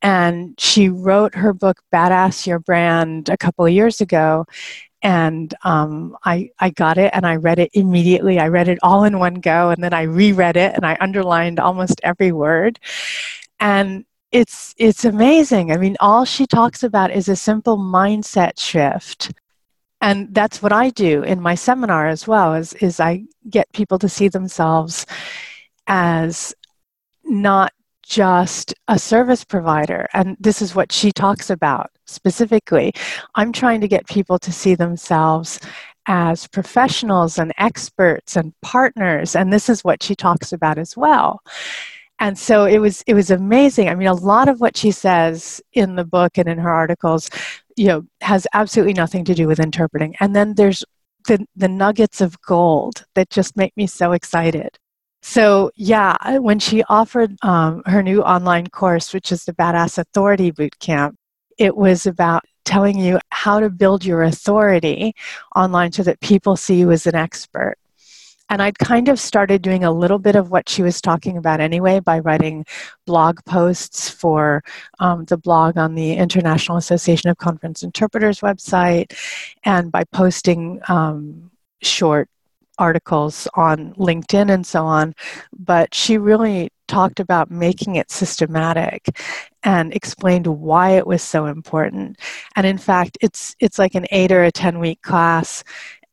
And 0.00 0.54
she 0.58 0.88
wrote 0.88 1.34
her 1.34 1.52
book, 1.52 1.80
Badass 1.92 2.46
Your 2.46 2.60
Brand, 2.60 3.28
a 3.28 3.36
couple 3.36 3.66
of 3.66 3.72
years 3.72 4.00
ago 4.00 4.46
and 5.04 5.54
um, 5.64 6.16
I, 6.24 6.50
I 6.58 6.70
got 6.70 6.96
it 6.96 7.10
and 7.12 7.26
I 7.26 7.36
read 7.36 7.58
it 7.58 7.70
immediately. 7.74 8.40
I 8.40 8.48
read 8.48 8.68
it 8.68 8.78
all 8.82 9.04
in 9.04 9.18
one 9.18 9.34
go 9.34 9.68
and 9.68 9.84
then 9.84 9.92
I 9.92 10.02
reread 10.02 10.56
it 10.56 10.74
and 10.74 10.86
I 10.86 10.96
underlined 10.98 11.60
almost 11.60 12.00
every 12.02 12.32
word. 12.32 12.80
And 13.60 14.06
it's, 14.32 14.74
it's 14.78 15.04
amazing. 15.04 15.70
I 15.70 15.76
mean, 15.76 15.98
all 16.00 16.24
she 16.24 16.46
talks 16.46 16.82
about 16.82 17.10
is 17.10 17.28
a 17.28 17.36
simple 17.36 17.76
mindset 17.76 18.58
shift. 18.58 19.30
And 20.00 20.34
that's 20.34 20.62
what 20.62 20.72
I 20.72 20.88
do 20.88 21.22
in 21.22 21.38
my 21.38 21.54
seminar 21.54 22.08
as 22.08 22.26
well, 22.26 22.54
is, 22.54 22.72
is 22.72 22.98
I 22.98 23.24
get 23.50 23.70
people 23.74 23.98
to 23.98 24.08
see 24.08 24.28
themselves 24.28 25.04
as 25.86 26.54
not 27.24 27.73
just 28.06 28.74
a 28.88 28.98
service 28.98 29.44
provider. 29.44 30.08
And 30.12 30.36
this 30.40 30.62
is 30.62 30.74
what 30.74 30.92
she 30.92 31.12
talks 31.12 31.50
about 31.50 31.90
specifically. 32.06 32.92
I'm 33.34 33.52
trying 33.52 33.80
to 33.80 33.88
get 33.88 34.06
people 34.06 34.38
to 34.40 34.52
see 34.52 34.74
themselves 34.74 35.60
as 36.06 36.46
professionals 36.48 37.38
and 37.38 37.52
experts 37.58 38.36
and 38.36 38.52
partners. 38.60 39.34
And 39.34 39.52
this 39.52 39.68
is 39.68 39.84
what 39.84 40.02
she 40.02 40.14
talks 40.14 40.52
about 40.52 40.78
as 40.78 40.96
well. 40.96 41.40
And 42.20 42.38
so 42.38 42.64
it 42.64 42.78
was 42.78 43.02
it 43.06 43.14
was 43.14 43.30
amazing. 43.30 43.88
I 43.88 43.94
mean, 43.94 44.08
a 44.08 44.14
lot 44.14 44.48
of 44.48 44.60
what 44.60 44.76
she 44.76 44.92
says 44.92 45.60
in 45.72 45.96
the 45.96 46.04
book 46.04 46.38
and 46.38 46.48
in 46.48 46.58
her 46.58 46.70
articles, 46.70 47.28
you 47.76 47.88
know, 47.88 48.06
has 48.20 48.46
absolutely 48.54 48.94
nothing 48.94 49.24
to 49.24 49.34
do 49.34 49.48
with 49.48 49.58
interpreting. 49.58 50.14
And 50.20 50.34
then 50.36 50.54
there's 50.54 50.84
the, 51.26 51.44
the 51.56 51.68
nuggets 51.68 52.20
of 52.20 52.40
gold 52.42 53.04
that 53.14 53.30
just 53.30 53.56
make 53.56 53.76
me 53.76 53.86
so 53.86 54.12
excited. 54.12 54.78
So, 55.26 55.70
yeah, 55.74 56.36
when 56.36 56.58
she 56.58 56.84
offered 56.84 57.34
um, 57.42 57.82
her 57.86 58.02
new 58.02 58.20
online 58.20 58.66
course, 58.66 59.14
which 59.14 59.32
is 59.32 59.46
the 59.46 59.54
Badass 59.54 59.96
Authority 59.96 60.52
Bootcamp, 60.52 61.14
it 61.56 61.74
was 61.74 62.04
about 62.04 62.42
telling 62.66 62.98
you 62.98 63.18
how 63.30 63.58
to 63.58 63.70
build 63.70 64.04
your 64.04 64.22
authority 64.22 65.14
online 65.56 65.92
so 65.92 66.02
that 66.02 66.20
people 66.20 66.56
see 66.56 66.74
you 66.78 66.90
as 66.90 67.06
an 67.06 67.14
expert. 67.14 67.76
And 68.50 68.60
I'd 68.60 68.78
kind 68.78 69.08
of 69.08 69.18
started 69.18 69.62
doing 69.62 69.82
a 69.82 69.90
little 69.90 70.18
bit 70.18 70.36
of 70.36 70.50
what 70.50 70.68
she 70.68 70.82
was 70.82 71.00
talking 71.00 71.38
about 71.38 71.58
anyway 71.58 72.00
by 72.00 72.18
writing 72.18 72.66
blog 73.06 73.42
posts 73.46 74.10
for 74.10 74.62
um, 74.98 75.24
the 75.24 75.38
blog 75.38 75.78
on 75.78 75.94
the 75.94 76.12
International 76.12 76.76
Association 76.76 77.30
of 77.30 77.38
Conference 77.38 77.82
Interpreters 77.82 78.40
website 78.40 79.18
and 79.64 79.90
by 79.90 80.04
posting 80.04 80.82
um, 80.88 81.50
short 81.80 82.28
articles 82.78 83.48
on 83.54 83.94
LinkedIn 83.94 84.52
and 84.52 84.66
so 84.66 84.84
on. 84.84 85.14
But 85.56 85.94
she 85.94 86.18
really 86.18 86.70
talked 86.86 87.20
about 87.20 87.50
making 87.50 87.96
it 87.96 88.10
systematic 88.10 89.18
and 89.62 89.94
explained 89.94 90.46
why 90.46 90.90
it 90.90 91.06
was 91.06 91.22
so 91.22 91.46
important. 91.46 92.18
And 92.56 92.66
in 92.66 92.78
fact, 92.78 93.16
it's 93.20 93.54
it's 93.60 93.78
like 93.78 93.94
an 93.94 94.06
8 94.10 94.32
or 94.32 94.44
a 94.44 94.52
10 94.52 94.78
week 94.78 95.00
class 95.02 95.64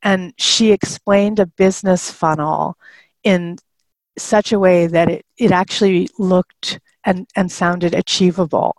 and 0.03 0.33
she 0.37 0.71
explained 0.71 1.39
a 1.39 1.45
business 1.45 2.11
funnel 2.11 2.77
in 3.23 3.57
such 4.17 4.51
a 4.51 4.59
way 4.59 4.87
that 4.87 5.09
it, 5.09 5.25
it 5.37 5.51
actually 5.51 6.09
looked 6.17 6.79
and, 7.03 7.27
and 7.35 7.51
sounded 7.51 7.93
achievable 7.93 8.75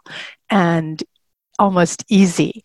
and 0.50 1.02
almost 1.58 2.04
easy. 2.08 2.64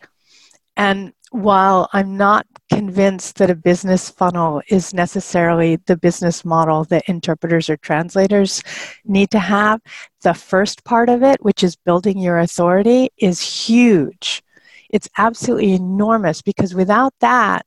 And 0.75 1.13
while 1.31 1.89
I'm 1.93 2.17
not 2.17 2.46
convinced 2.72 3.38
that 3.38 3.50
a 3.50 3.55
business 3.55 4.10
funnel 4.10 4.62
is 4.69 4.93
necessarily 4.93 5.77
the 5.86 5.98
business 5.98 6.46
model 6.46 6.84
that 6.86 7.07
interpreters 7.07 7.69
or 7.69 7.77
translators 7.77 8.62
need 9.05 9.31
to 9.31 9.39
have, 9.39 9.81
the 10.22 10.34
first 10.34 10.84
part 10.84 11.10
of 11.10 11.24
it, 11.24 11.43
which 11.43 11.63
is 11.63 11.75
building 11.75 12.17
your 12.19 12.39
authority, 12.39 13.10
is 13.17 13.41
huge. 13.41 14.43
It's 14.89 15.10
absolutely 15.17 15.74
enormous 15.74 16.41
because 16.41 16.74
without 16.74 17.13
that, 17.19 17.65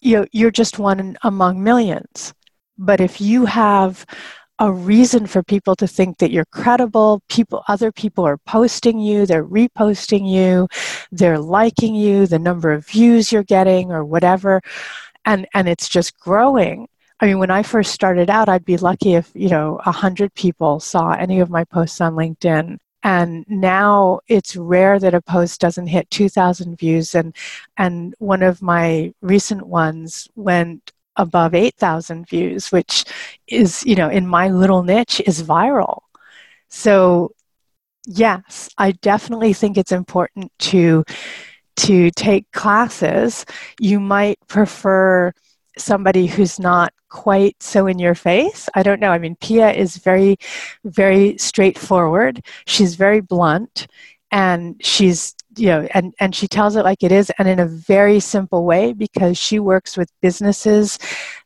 you're 0.00 0.50
just 0.50 0.78
one 0.78 1.16
among 1.22 1.62
millions. 1.62 2.32
But 2.78 3.00
if 3.00 3.20
you 3.20 3.46
have 3.46 4.06
a 4.58 4.72
reason 4.72 5.26
for 5.26 5.42
people 5.42 5.76
to 5.76 5.86
think 5.86 6.18
that 6.18 6.30
you're 6.30 6.46
credible. 6.46 7.22
People 7.28 7.62
other 7.68 7.92
people 7.92 8.26
are 8.26 8.38
posting 8.38 8.98
you 8.98 9.26
they're 9.26 9.44
reposting 9.44 10.28
you 10.28 10.68
they're 11.12 11.38
liking 11.38 11.94
you 11.94 12.26
the 12.26 12.38
number 12.38 12.72
of 12.72 12.86
views 12.86 13.32
you're 13.32 13.42
getting 13.42 13.92
or 13.92 14.04
whatever. 14.04 14.62
And 15.24 15.46
and 15.54 15.68
it's 15.68 15.88
just 15.88 16.18
growing. 16.18 16.88
I 17.20 17.26
mean 17.26 17.38
when 17.38 17.50
i 17.50 17.62
first 17.62 17.92
started 17.92 18.30
out 18.30 18.48
i'd 18.48 18.64
be 18.64 18.76
lucky 18.76 19.14
if 19.14 19.30
you 19.34 19.48
know 19.48 19.80
a 19.86 19.92
hundred 19.92 20.34
people 20.34 20.80
saw 20.80 21.12
any 21.12 21.40
of 21.40 21.50
my 21.50 21.64
posts 21.64 22.00
on 22.00 22.14
linkedin. 22.14 22.78
And 23.02 23.44
now 23.48 24.20
it's 24.26 24.56
rare 24.56 24.98
that 24.98 25.14
a 25.14 25.22
post 25.22 25.60
doesn't 25.60 25.86
hit 25.86 26.10
2000 26.10 26.76
views. 26.76 27.14
And 27.14 27.36
and 27.76 28.14
one 28.18 28.42
of 28.42 28.62
my 28.62 29.12
recent 29.20 29.66
ones 29.66 30.28
went 30.34 30.92
above 31.16 31.54
8000 31.54 32.28
views 32.28 32.70
which 32.72 33.04
is 33.46 33.84
you 33.84 33.94
know 33.94 34.08
in 34.08 34.26
my 34.26 34.48
little 34.48 34.82
niche 34.82 35.20
is 35.26 35.42
viral 35.42 36.00
so 36.68 37.32
yes 38.06 38.68
i 38.78 38.92
definitely 38.92 39.52
think 39.52 39.76
it's 39.76 39.92
important 39.92 40.52
to 40.58 41.04
to 41.76 42.10
take 42.12 42.50
classes 42.52 43.44
you 43.80 44.00
might 44.00 44.38
prefer 44.48 45.32
somebody 45.78 46.26
who's 46.26 46.58
not 46.58 46.92
quite 47.08 47.62
so 47.62 47.86
in 47.86 47.98
your 47.98 48.14
face. 48.14 48.68
I 48.74 48.82
don't 48.82 49.00
know. 49.00 49.10
I 49.10 49.18
mean, 49.18 49.36
Pia 49.36 49.72
is 49.72 49.96
very, 49.96 50.36
very 50.84 51.38
straightforward. 51.38 52.44
She's 52.66 52.94
very 52.94 53.20
blunt 53.20 53.86
and 54.30 54.76
she's, 54.84 55.34
you 55.56 55.66
know, 55.66 55.88
and, 55.92 56.14
and 56.20 56.34
she 56.34 56.46
tells 56.46 56.76
it 56.76 56.84
like 56.84 57.02
it 57.02 57.12
is 57.12 57.30
and 57.38 57.48
in 57.48 57.58
a 57.58 57.66
very 57.66 58.20
simple 58.20 58.64
way 58.64 58.92
because 58.92 59.38
she 59.38 59.58
works 59.58 59.96
with 59.96 60.12
businesses 60.20 60.98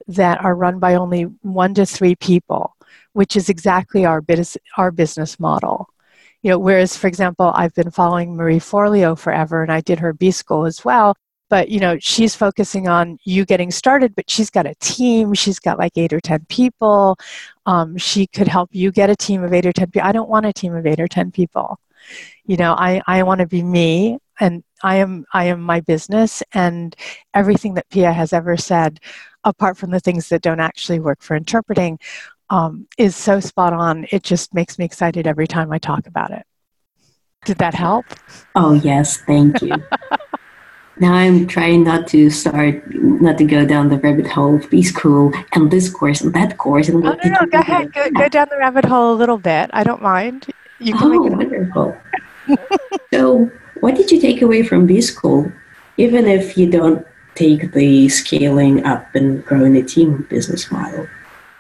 that 0.09 0.43
are 0.43 0.55
run 0.55 0.79
by 0.79 0.95
only 0.95 1.23
one 1.43 1.75
to 1.75 1.87
three 1.87 2.17
people, 2.17 2.77
which 3.13 3.37
is 3.37 3.49
exactly 3.49 4.05
our, 4.05 4.21
biz- 4.21 4.59
our 4.77 4.91
business 4.91 5.39
model. 5.39 5.89
You 6.43 6.51
know, 6.51 6.59
whereas, 6.59 6.97
for 6.97 7.07
example, 7.07 7.53
I've 7.55 7.75
been 7.75 7.91
following 7.91 8.35
Marie 8.35 8.59
Forleo 8.59 9.17
forever 9.17 9.63
and 9.63 9.71
I 9.71 9.81
did 9.81 9.99
her 10.01 10.13
B 10.13 10.31
school 10.31 10.65
as 10.65 10.85
well 10.85 11.15
but 11.51 11.69
you 11.69 11.79
know 11.81 11.99
she's 12.01 12.35
focusing 12.35 12.89
on 12.89 13.19
you 13.25 13.45
getting 13.45 13.71
started 13.71 14.15
but 14.15 14.31
she's 14.31 14.49
got 14.49 14.67
a 14.67 14.75
team 14.77 15.35
she's 15.35 15.59
got 15.59 15.79
like 15.79 15.93
eight 15.97 16.13
or 16.13 16.21
ten 16.21 16.45
people. 16.49 17.17
Um, 17.67 17.97
she 17.99 18.27
could 18.27 18.49
help 18.49 18.71
you 18.73 18.91
get 18.91 19.11
a 19.11 19.17
team 19.17 19.45
of 19.45 19.53
eight 19.53 19.67
or 19.67 19.73
ten 19.73 19.91
people 19.91 20.09
i 20.09 20.13
don't 20.13 20.31
want 20.31 20.47
a 20.47 20.53
team 20.53 20.75
of 20.75 20.87
eight 20.87 21.01
or 21.01 21.09
ten 21.09 21.31
people. 21.31 21.79
You 22.47 22.57
know 22.57 22.75
i, 22.75 23.03
I 23.07 23.23
want 23.25 23.41
to 23.41 23.47
be 23.47 23.63
me 23.63 24.19
and 24.41 24.65
i 24.83 24.97
am 24.97 25.27
i 25.35 25.45
am 25.45 25.61
my 25.61 25.81
business 25.81 26.43
and 26.55 26.97
everything 27.35 27.75
that 27.75 27.91
pia 27.91 28.13
has 28.13 28.33
ever 28.33 28.57
said 28.57 29.01
apart 29.45 29.77
from 29.77 29.91
the 29.91 30.01
things 30.01 30.29
that 30.29 30.43
don't 30.43 30.61
actually 30.61 31.01
work 31.01 31.23
for 31.23 31.37
interpreting 31.37 31.99
um, 32.51 32.87
is 32.99 33.17
so 33.17 33.41
spot 33.41 33.73
on. 33.73 34.07
It 34.11 34.23
just 34.23 34.53
makes 34.53 34.79
me 34.79 34.85
excited 34.85 35.27
every 35.27 35.47
time 35.47 35.73
i 35.73 35.79
talk 35.79 36.07
about 36.07 36.31
it. 36.33 36.43
Did 37.45 37.59
that 37.59 37.75
help? 37.75 38.05
Oh 38.55 38.75
yes. 38.75 39.19
Thank 39.19 39.63
you 39.63 39.73
Now 41.01 41.15
I'm 41.15 41.47
trying 41.47 41.85
not 41.85 42.07
to 42.09 42.29
start, 42.29 42.83
not 42.95 43.39
to 43.39 43.45
go 43.45 43.65
down 43.65 43.89
the 43.89 43.97
rabbit 43.97 44.27
hole 44.27 44.57
of 44.57 44.69
B 44.69 44.83
school 44.83 45.33
and 45.53 45.71
this 45.71 45.89
course 45.89 46.21
and 46.21 46.35
that 46.35 46.59
course. 46.59 46.89
And 46.89 47.05
oh, 47.07 47.17
no, 47.25 47.31
no, 47.31 47.47
go 47.47 47.59
ahead. 47.59 47.93
Go, 47.95 48.11
go, 48.11 48.29
down 48.29 48.49
the 48.51 48.59
rabbit 48.59 48.85
hole 48.85 49.15
a 49.15 49.17
little 49.17 49.39
bit. 49.39 49.71
I 49.73 49.83
don't 49.83 50.03
mind. 50.03 50.47
You 50.79 50.95
can 50.95 51.13
oh, 51.13 51.23
wonderful. 51.23 51.97
so, 53.13 53.51
what 53.81 53.95
did 53.95 54.11
you 54.11 54.21
take 54.21 54.43
away 54.43 54.63
from 54.63 54.87
B 54.87 55.01
school? 55.01 55.51
Even 55.97 56.27
if 56.27 56.59
you 56.59 56.71
don't 56.71 57.07
take 57.35 57.73
the 57.73 58.09
scaling 58.11 58.85
up 58.85 59.15
and 59.15 59.45
growing 59.47 59.77
a 59.77 59.83
team 59.83 60.27
business 60.29 60.71
model. 60.71 61.09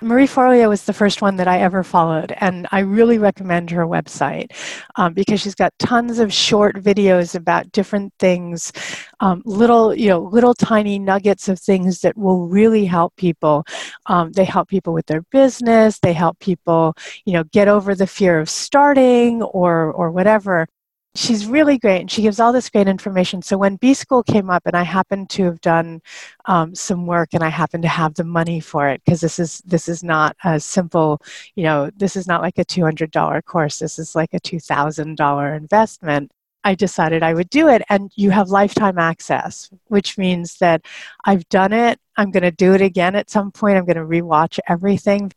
Marie 0.02 0.26
Forleo 0.26 0.68
was 0.68 0.84
the 0.84 0.94
first 0.94 1.20
one 1.20 1.36
that 1.36 1.46
I 1.46 1.60
ever 1.60 1.82
followed, 1.82 2.32
and 2.38 2.66
I 2.72 2.80
really 2.80 3.18
recommend 3.18 3.70
her 3.70 3.86
website 3.86 4.52
um, 4.96 5.12
because 5.12 5.40
she's 5.40 5.54
got 5.54 5.78
tons 5.78 6.18
of 6.18 6.32
short 6.32 6.76
videos 6.76 7.34
about 7.34 7.70
different 7.72 8.14
things, 8.18 8.72
um, 9.20 9.42
little 9.44 9.94
you 9.94 10.08
know 10.08 10.20
little 10.20 10.54
tiny 10.54 10.98
nuggets 10.98 11.48
of 11.48 11.58
things 11.58 12.00
that 12.00 12.16
will 12.16 12.48
really 12.48 12.86
help 12.86 13.14
people. 13.16 13.64
Um, 14.06 14.32
they 14.32 14.44
help 14.44 14.68
people 14.68 14.94
with 14.94 15.06
their 15.06 15.22
business. 15.30 15.98
They 15.98 16.14
help 16.14 16.38
people 16.38 16.94
you 17.26 17.34
know 17.34 17.44
get 17.44 17.68
over 17.68 17.94
the 17.94 18.06
fear 18.06 18.38
of 18.40 18.48
starting 18.48 19.42
or 19.42 19.92
or 19.92 20.10
whatever 20.10 20.66
she's 21.14 21.46
really 21.46 21.76
great 21.76 22.00
and 22.00 22.10
she 22.10 22.22
gives 22.22 22.38
all 22.38 22.52
this 22.52 22.70
great 22.70 22.86
information 22.86 23.42
so 23.42 23.58
when 23.58 23.76
b 23.76 23.92
school 23.94 24.22
came 24.22 24.48
up 24.48 24.62
and 24.64 24.76
i 24.76 24.82
happened 24.82 25.28
to 25.28 25.44
have 25.44 25.60
done 25.60 26.00
um, 26.46 26.74
some 26.74 27.06
work 27.06 27.30
and 27.32 27.42
i 27.42 27.48
happened 27.48 27.82
to 27.82 27.88
have 27.88 28.14
the 28.14 28.24
money 28.24 28.60
for 28.60 28.88
it 28.88 29.02
because 29.04 29.20
this 29.20 29.38
is 29.38 29.60
this 29.66 29.88
is 29.88 30.04
not 30.04 30.36
a 30.44 30.60
simple 30.60 31.20
you 31.56 31.64
know 31.64 31.90
this 31.96 32.16
is 32.16 32.26
not 32.26 32.42
like 32.42 32.58
a 32.58 32.64
$200 32.64 33.44
course 33.44 33.78
this 33.80 33.98
is 33.98 34.14
like 34.14 34.32
a 34.34 34.40
$2000 34.40 35.56
investment 35.56 36.30
I 36.62 36.74
decided 36.74 37.22
I 37.22 37.34
would 37.34 37.50
do 37.50 37.68
it. 37.68 37.82
And 37.88 38.12
you 38.16 38.30
have 38.30 38.50
lifetime 38.50 38.98
access, 38.98 39.70
which 39.86 40.18
means 40.18 40.58
that 40.58 40.84
I've 41.24 41.48
done 41.48 41.72
it. 41.72 41.98
I'm 42.16 42.30
going 42.30 42.42
to 42.42 42.50
do 42.50 42.74
it 42.74 42.82
again 42.82 43.16
at 43.16 43.30
some 43.30 43.50
point. 43.50 43.78
I'm 43.78 43.86
going 43.86 43.96
to 43.96 44.02
rewatch 44.02 44.58
everything 44.68 45.32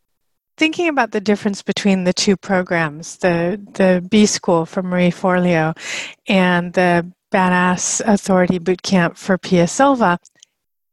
thinking 0.56 0.88
about 0.88 1.12
the 1.12 1.20
difference 1.20 1.62
between 1.62 2.04
the 2.04 2.12
two 2.12 2.36
programs, 2.36 3.16
the 3.18 3.60
the 3.74 4.06
B 4.08 4.26
School 4.26 4.66
for 4.66 4.82
Marie 4.82 5.10
Forleo 5.10 5.76
and 6.28 6.72
the 6.72 7.10
Badass 7.32 8.00
Authority 8.06 8.58
Bootcamp 8.58 9.16
for 9.16 9.36
Pia 9.38 9.66
Silva, 9.66 10.18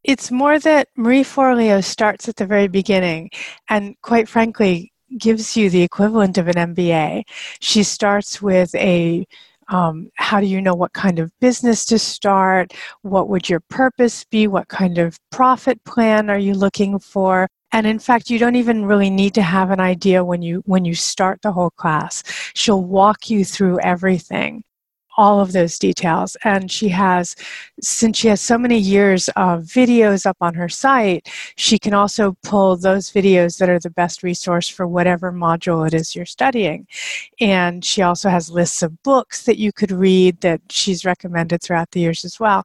it's 0.04 0.32
more 0.32 0.58
that 0.60 0.88
Marie 0.96 1.24
Forleo 1.24 1.84
starts 1.84 2.28
at 2.28 2.36
the 2.38 2.46
very 2.46 2.68
beginning 2.68 3.30
and 3.70 3.96
quite 4.02 4.28
frankly 4.28 4.92
gives 5.18 5.56
you 5.56 5.70
the 5.70 5.84
equivalent 5.84 6.38
of 6.38 6.48
an 6.48 6.74
MBA. 6.74 7.24
She 7.60 7.84
starts 7.84 8.42
with 8.42 8.74
a 8.76 9.26
um, 9.68 10.10
how 10.16 10.42
do 10.42 10.48
you 10.48 10.62
know 10.62 10.76
what 10.76 10.92
kind 10.92 11.18
of 11.20 11.32
business 11.40 11.86
to 11.86 12.00
start? 12.00 12.74
What 13.04 13.30
would 13.30 13.48
your 13.48 13.62
purpose 13.62 14.26
be? 14.26 14.48
What 14.48 14.68
kind 14.68 14.98
of 14.98 15.18
profit 15.30 15.82
plan 15.86 16.30
are 16.30 16.38
you 16.38 16.54
looking 16.54 17.00
for? 17.00 17.48
And 17.74 17.88
in 17.88 18.00
fact 18.00 18.30
you 18.30 18.40
don't 18.40 18.56
even 18.56 18.86
really 18.86 19.10
need 19.10 19.34
to 19.34 19.42
have 19.42 19.72
an 19.72 19.80
idea 19.80 20.24
when 20.24 20.42
you 20.42 20.62
when 20.66 20.86
you 20.86 20.96
start 20.96 21.42
the 21.42 21.52
whole 21.52 21.72
class. 21.72 22.24
She'll 22.54 22.84
walk 22.84 23.30
you 23.30 23.46
through 23.46 23.80
everything 23.80 24.64
all 25.18 25.40
of 25.40 25.52
those 25.52 25.78
details. 25.78 26.38
And 26.44 26.72
she 26.72 26.90
has 26.90 27.36
since 27.82 28.18
she 28.18 28.28
has 28.30 28.42
so 28.42 28.58
many 28.58 28.78
years 28.78 29.30
of 29.30 29.64
videos 29.64 30.26
up 30.26 30.38
on 30.42 30.54
her 30.56 30.70
site 30.70 31.30
she 31.56 31.78
can 31.78 31.94
also 31.94 32.36
pull 32.44 32.78
those 32.78 33.12
videos 33.12 33.58
that 33.60 33.70
are 33.70 33.80
the 33.80 33.90
best 33.90 34.24
resource 34.24 34.68
for 34.68 34.88
whatever 34.88 35.32
module 35.32 35.86
it 35.86 35.94
is 35.94 36.16
you're 36.16 36.26
studying. 36.26 36.88
And 37.40 37.84
she 37.84 38.02
also 38.02 38.30
has 38.30 38.50
lists 38.50 38.82
of 38.84 39.02
books 39.04 39.44
that 39.44 39.58
you 39.58 39.72
could 39.72 39.92
read 39.92 40.42
that 40.42 40.62
she's 40.70 41.06
recommended 41.06 41.62
throughout 41.62 41.92
the 41.92 42.00
years 42.00 42.26
as 42.26 42.40
well. 42.40 42.64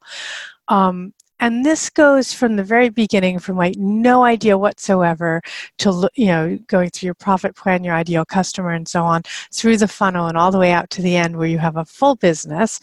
Um, 0.69 1.13
and 1.41 1.65
this 1.65 1.91
goes 1.91 2.33
from 2.33 2.57
the 2.57 2.65
very 2.65 2.89
beginning 2.89 3.39
from 3.39 3.57
like 3.57 3.77
no 3.77 4.25
idea 4.25 4.57
whatsoever 4.57 5.43
to 5.79 6.09
you 6.15 6.27
know 6.27 6.59
going 6.67 6.91
through 6.91 7.07
your 7.07 7.15
profit 7.15 7.55
plan 7.55 7.85
your 7.85 7.95
ideal 7.95 8.25
customer 8.25 8.71
and 8.71 8.89
so 8.89 9.03
on 9.03 9.23
through 9.53 9.77
the 9.77 9.89
funnel 9.89 10.27
and 10.27 10.37
all 10.37 10.51
the 10.51 10.59
way 10.59 10.73
out 10.73 10.91
to 10.91 11.03
the 11.03 11.17
end 11.17 11.37
where 11.37 11.49
you 11.49 11.59
have 11.59 11.77
a 11.77 11.85
full 11.85 12.17
business. 12.17 12.81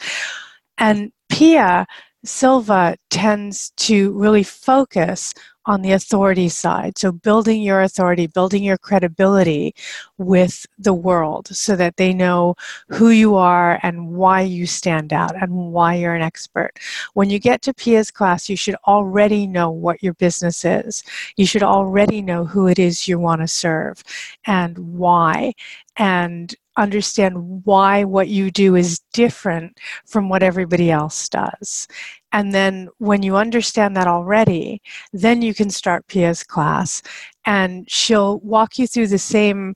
And 0.77 1.11
Pia 1.29 1.85
Silva 2.25 2.95
tends 3.09 3.71
to 3.77 4.11
really 4.13 4.43
focus 4.43 5.33
on 5.65 5.81
the 5.81 5.91
authority 5.91 6.49
side. 6.49 6.97
So, 6.97 7.11
building 7.11 7.61
your 7.61 7.81
authority, 7.81 8.27
building 8.27 8.63
your 8.63 8.77
credibility 8.77 9.75
with 10.17 10.65
the 10.77 10.93
world 10.93 11.47
so 11.47 11.75
that 11.75 11.97
they 11.97 12.13
know 12.13 12.55
who 12.89 13.09
you 13.09 13.35
are 13.35 13.79
and 13.83 14.09
why 14.09 14.41
you 14.41 14.65
stand 14.65 15.13
out 15.13 15.35
and 15.41 15.51
why 15.73 15.95
you're 15.95 16.15
an 16.15 16.21
expert. 16.21 16.71
When 17.13 17.29
you 17.29 17.39
get 17.39 17.61
to 17.63 17.73
Pia's 17.73 18.11
class, 18.11 18.49
you 18.49 18.57
should 18.57 18.75
already 18.87 19.47
know 19.47 19.69
what 19.69 20.03
your 20.03 20.13
business 20.13 20.65
is. 20.65 21.03
You 21.37 21.45
should 21.45 21.63
already 21.63 22.21
know 22.21 22.45
who 22.45 22.67
it 22.67 22.79
is 22.79 23.07
you 23.07 23.19
want 23.19 23.41
to 23.41 23.47
serve 23.47 24.03
and 24.45 24.77
why. 24.77 25.53
And 25.97 26.55
understand 26.77 27.63
why 27.65 28.03
what 28.03 28.27
you 28.27 28.51
do 28.51 28.75
is 28.75 29.01
different 29.13 29.79
from 30.05 30.29
what 30.29 30.43
everybody 30.43 30.89
else 30.89 31.29
does. 31.29 31.87
And 32.31 32.53
then 32.53 32.89
when 32.97 33.21
you 33.23 33.35
understand 33.35 33.95
that 33.95 34.07
already, 34.07 34.81
then 35.11 35.41
you 35.41 35.53
can 35.53 35.69
start 35.69 36.07
Pia's 36.07 36.43
class 36.43 37.01
and 37.45 37.89
she'll 37.89 38.39
walk 38.39 38.79
you 38.79 38.87
through 38.87 39.07
the 39.07 39.17
same 39.19 39.75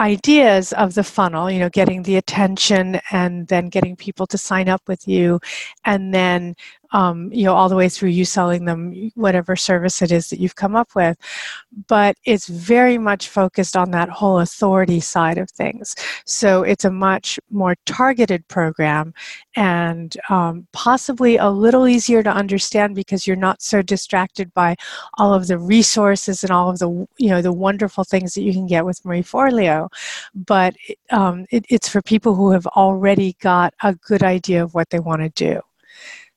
ideas 0.00 0.72
of 0.72 0.94
the 0.94 1.04
funnel, 1.04 1.48
you 1.48 1.60
know, 1.60 1.68
getting 1.68 2.02
the 2.02 2.16
attention 2.16 3.00
and 3.12 3.46
then 3.46 3.68
getting 3.68 3.94
people 3.94 4.26
to 4.26 4.36
sign 4.36 4.68
up 4.68 4.82
with 4.88 5.06
you, 5.06 5.38
and 5.84 6.12
then, 6.12 6.56
um, 6.94 7.30
you 7.32 7.44
know, 7.44 7.54
all 7.54 7.68
the 7.68 7.76
way 7.76 7.88
through 7.88 8.10
you 8.10 8.24
selling 8.24 8.64
them 8.64 9.10
whatever 9.14 9.56
service 9.56 10.00
it 10.00 10.10
is 10.10 10.30
that 10.30 10.40
you've 10.40 10.56
come 10.56 10.74
up 10.74 10.94
with. 10.94 11.18
But 11.88 12.16
it's 12.24 12.46
very 12.46 12.96
much 12.98 13.28
focused 13.28 13.76
on 13.76 13.90
that 13.90 14.08
whole 14.08 14.40
authority 14.40 15.00
side 15.00 15.36
of 15.36 15.50
things. 15.50 15.94
So 16.24 16.62
it's 16.62 16.84
a 16.84 16.90
much 16.90 17.38
more 17.50 17.74
targeted 17.84 18.46
program 18.48 19.12
and 19.56 20.16
um, 20.30 20.66
possibly 20.72 21.36
a 21.36 21.50
little 21.50 21.86
easier 21.86 22.22
to 22.22 22.30
understand 22.30 22.94
because 22.94 23.26
you're 23.26 23.36
not 23.36 23.60
so 23.60 23.82
distracted 23.82 24.54
by 24.54 24.76
all 25.18 25.34
of 25.34 25.48
the 25.48 25.58
resources 25.58 26.42
and 26.42 26.50
all 26.50 26.70
of 26.70 26.78
the, 26.78 26.88
you 27.18 27.28
know, 27.28 27.42
the 27.42 27.52
wonderful 27.52 28.04
things 28.04 28.34
that 28.34 28.42
you 28.42 28.52
can 28.52 28.66
get 28.66 28.86
with 28.86 29.04
Marie 29.04 29.22
Forleo 29.22 29.88
but 30.34 30.74
um, 31.10 31.46
it, 31.50 31.64
it's 31.68 31.88
for 31.88 32.02
people 32.02 32.34
who 32.34 32.50
have 32.50 32.66
already 32.68 33.36
got 33.40 33.74
a 33.82 33.94
good 33.94 34.22
idea 34.22 34.62
of 34.62 34.74
what 34.74 34.90
they 34.90 35.00
want 35.00 35.22
to 35.22 35.30
do. 35.30 35.60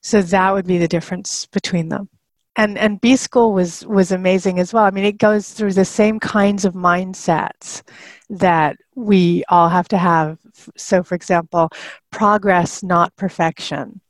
So 0.07 0.21
that 0.21 0.53
would 0.53 0.65
be 0.65 0.77
the 0.77 0.87
difference 0.87 1.45
between 1.47 1.89
them. 1.89 2.07
And 2.55 2.77
and 2.77 2.99
B 3.01 3.15
school 3.15 3.53
was 3.53 3.85
was 3.85 4.11
amazing 4.11 4.59
as 4.59 4.73
well. 4.73 4.85
I 4.85 4.91
mean, 4.91 5.05
it 5.05 5.17
goes 5.17 5.49
through 5.49 5.73
the 5.73 5.85
same 5.85 6.19
kinds 6.19 6.65
of 6.65 6.73
mindsets 6.73 7.83
that 8.29 8.77
we 8.95 9.43
all 9.49 9.69
have 9.69 9.87
to 9.89 9.97
have. 9.97 10.39
So, 10.75 11.03
for 11.03 11.15
example, 11.15 11.69
progress, 12.11 12.83
not 12.83 13.15
perfection 13.15 14.01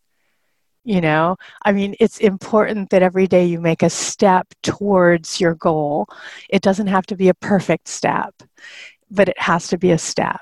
you 0.85 1.01
know 1.01 1.35
i 1.65 1.71
mean 1.73 1.95
it's 1.99 2.17
important 2.19 2.91
that 2.91 3.01
every 3.01 3.27
day 3.27 3.45
you 3.45 3.59
make 3.59 3.83
a 3.83 3.89
step 3.89 4.47
towards 4.63 5.41
your 5.41 5.53
goal 5.55 6.07
it 6.49 6.61
doesn't 6.61 6.87
have 6.87 7.05
to 7.05 7.15
be 7.15 7.27
a 7.27 7.33
perfect 7.33 7.89
step 7.89 8.33
but 9.09 9.29
it 9.29 9.39
has 9.39 9.67
to 9.67 9.77
be 9.77 9.91
a 9.91 9.97
step. 9.97 10.41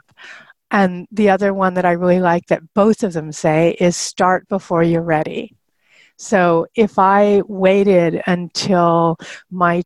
And 0.72 1.08
the 1.12 1.30
other 1.30 1.54
one 1.54 1.76
that 1.76 1.86
I 1.86 1.92
really 1.92 2.20
like 2.20 2.48
that 2.48 2.74
both 2.74 3.04
of 3.04 3.14
them 3.14 3.32
say 3.32 3.76
is 3.80 3.96
start 3.96 4.48
before 4.48 4.84
you're 4.84 5.02
ready. 5.02 5.56
So 6.18 6.68
if 6.76 6.98
I 6.98 7.42
waited 7.48 8.22
until 8.26 9.18
my 9.52 9.84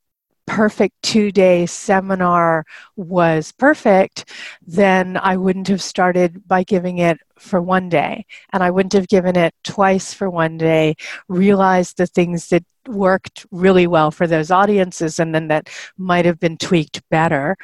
perfect 0.49 0.95
two 1.03 1.31
day 1.31 1.67
seminar 1.67 2.65
was 2.95 3.51
perfect, 3.51 4.33
then 4.65 5.15
I 5.15 5.37
wouldn't 5.37 5.67
have 5.67 5.81
started 5.81 6.47
by 6.47 6.63
giving 6.63 6.97
it 6.97 7.19
for 7.37 7.61
one 7.61 7.87
day. 7.87 8.25
And 8.51 8.63
I 8.63 8.71
wouldn't 8.71 8.93
have 8.93 9.07
given 9.07 9.37
it 9.37 9.53
twice 9.63 10.11
for 10.11 10.27
one 10.27 10.57
day, 10.57 10.95
realized 11.27 11.97
the 11.97 12.07
things 12.07 12.49
that 12.49 12.65
worked 12.87 13.45
really 13.51 13.85
well 13.85 14.09
for 14.09 14.25
those 14.25 14.49
audiences 14.49 15.19
and 15.19 15.35
then 15.35 15.49
that 15.49 15.69
might 15.97 16.25
have 16.25 16.39
been 16.39 16.57
tweaked 16.57 17.07
better, 17.11 17.55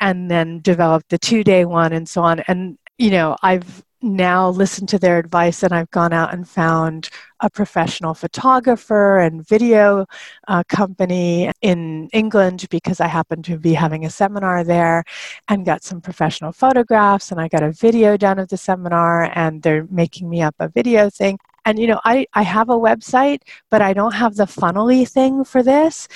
and 0.00 0.28
then 0.28 0.60
developed 0.60 1.10
the 1.10 1.18
two 1.18 1.44
day 1.44 1.64
one 1.64 1.92
and 1.92 2.08
so 2.08 2.22
on. 2.22 2.40
And, 2.48 2.76
you 2.98 3.10
know, 3.10 3.36
I've 3.40 3.84
now 4.02 4.48
listened 4.48 4.88
to 4.90 4.98
their 4.98 5.18
advice 5.18 5.62
and 5.62 5.72
I've 5.72 5.90
gone 5.90 6.12
out 6.12 6.34
and 6.34 6.48
found 6.48 7.08
a 7.40 7.48
professional 7.48 8.14
photographer 8.14 9.18
and 9.18 9.46
video 9.46 10.06
uh, 10.48 10.62
company 10.68 11.50
in 11.60 12.08
England 12.12 12.66
because 12.70 13.00
I 13.00 13.06
happened 13.06 13.44
to 13.46 13.58
be 13.58 13.74
having 13.74 14.04
a 14.04 14.10
seminar 14.10 14.64
there 14.64 15.04
and 15.48 15.64
got 15.64 15.84
some 15.84 16.00
professional 16.00 16.52
photographs 16.52 17.30
and 17.30 17.40
I 17.40 17.48
got 17.48 17.62
a 17.62 17.72
video 17.72 18.16
done 18.16 18.38
of 18.38 18.48
the 18.48 18.56
seminar 18.56 19.30
and 19.34 19.62
they're 19.62 19.86
making 19.90 20.28
me 20.28 20.42
up 20.42 20.54
a 20.58 20.68
video 20.68 21.08
thing. 21.10 21.38
And 21.64 21.78
you 21.78 21.86
know, 21.86 22.00
I, 22.04 22.26
I 22.34 22.42
have 22.42 22.70
a 22.70 22.78
website, 22.78 23.42
but 23.70 23.82
I 23.82 23.92
don't 23.92 24.14
have 24.14 24.36
the 24.36 24.46
funnely 24.46 25.04
thing 25.04 25.44
for 25.44 25.62
this, 25.62 26.08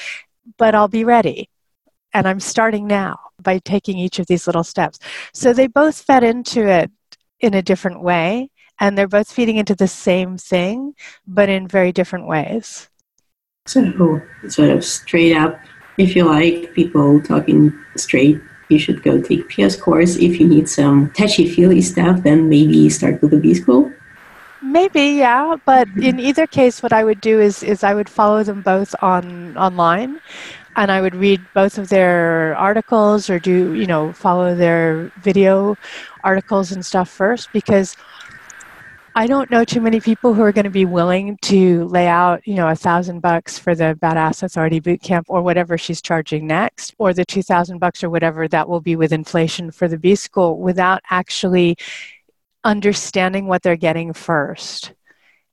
but 0.59 0.75
I'll 0.75 0.89
be 0.89 1.05
ready. 1.05 1.49
And 2.13 2.27
I'm 2.27 2.41
starting 2.41 2.87
now 2.87 3.19
by 3.43 3.59
taking 3.59 3.99
each 3.99 4.19
of 4.19 4.27
these 4.27 4.47
little 4.47 4.65
steps. 4.65 4.99
So 5.33 5.53
they 5.53 5.67
both 5.67 6.01
fed 6.01 6.25
into 6.25 6.67
it 6.67 6.91
in 7.41 7.55
a 7.55 7.63
different 7.63 8.03
way 8.03 8.51
and 8.79 8.97
they're 8.97 9.09
both 9.09 9.31
feeding 9.31 9.57
into 9.57 9.75
the 9.75 9.89
same 9.89 10.37
thing 10.37 10.95
but 11.27 11.49
in 11.49 11.67
very 11.69 11.93
different 11.93 12.27
ways. 12.27 12.89
So 13.67 14.21
sort 14.49 14.71
of 14.71 14.85
straight 14.85 15.37
up 15.37 15.59
if 15.99 16.15
you 16.15 16.25
like 16.25 16.73
people 16.75 17.21
talking 17.21 17.73
straight 17.97 18.41
you 18.69 18.79
should 18.79 19.03
go 19.05 19.21
take 19.21 19.49
PS 19.49 19.77
course. 19.77 20.17
If 20.17 20.41
you 20.41 20.49
need 20.49 20.69
some 20.69 21.11
touchy 21.13 21.49
feely 21.49 21.83
stuff 21.83 22.23
then 22.23 22.49
maybe 22.49 22.89
start 22.91 23.23
with 23.23 23.31
the 23.31 23.39
b 23.39 23.55
school. 23.55 23.93
Maybe 24.63 25.23
yeah 25.23 25.57
but 25.65 25.89
in 26.01 26.19
either 26.19 26.47
case 26.47 26.83
what 26.83 26.93
i 26.93 27.05
would 27.05 27.21
do 27.21 27.39
is 27.41 27.63
is 27.63 27.85
i 27.85 27.95
would 27.95 28.09
follow 28.09 28.43
them 28.43 28.63
both 28.63 28.95
on 29.01 29.57
online 29.57 30.21
and 30.77 30.93
I 30.93 31.01
would 31.01 31.15
read 31.15 31.41
both 31.55 31.79
of 31.79 31.89
their 31.89 32.55
articles 32.57 33.29
or 33.31 33.39
do, 33.39 33.73
you 33.75 33.87
know, 33.87 34.13
follow 34.13 34.55
their 34.55 35.11
video 35.23 35.77
articles 36.23 36.71
and 36.71 36.85
stuff 36.85 37.09
first 37.09 37.51
because 37.53 37.97
I 39.15 39.27
don't 39.27 39.51
know 39.51 39.65
too 39.65 39.81
many 39.81 39.99
people 39.99 40.35
who 40.35 40.43
are 40.43 40.53
going 40.53 40.65
to 40.65 40.71
be 40.71 40.85
willing 40.85 41.39
to 41.43 41.87
lay 41.87 42.07
out, 42.07 42.47
you 42.47 42.55
know, 42.55 42.69
a 42.69 42.77
thousand 42.77 43.21
bucks 43.21 43.59
for 43.59 43.75
the 43.75 43.99
Badass 44.03 44.43
Authority 44.43 44.79
Boot 44.79 45.01
Camp 45.01 45.27
or 45.31 45.41
whatever 45.41 45.79
she's 45.79 46.03
charging 46.03 46.47
next, 46.47 46.95
or 46.99 47.15
the 47.15 47.25
two 47.25 47.43
thousand 47.43 47.79
bucks 47.79 48.05
or 48.05 48.11
whatever 48.11 48.47
that 48.47 48.69
will 48.69 48.83
be 48.83 48.95
with 48.95 49.15
inflation 49.15 49.71
for 49.71 49.89
the 49.89 49.97
B 49.97 50.15
school 50.15 50.59
without 50.59 51.01
actually 51.09 51.77
understanding 52.63 53.47
what 53.47 53.63
they're 53.63 53.77
getting 53.77 54.13
first. 54.13 54.93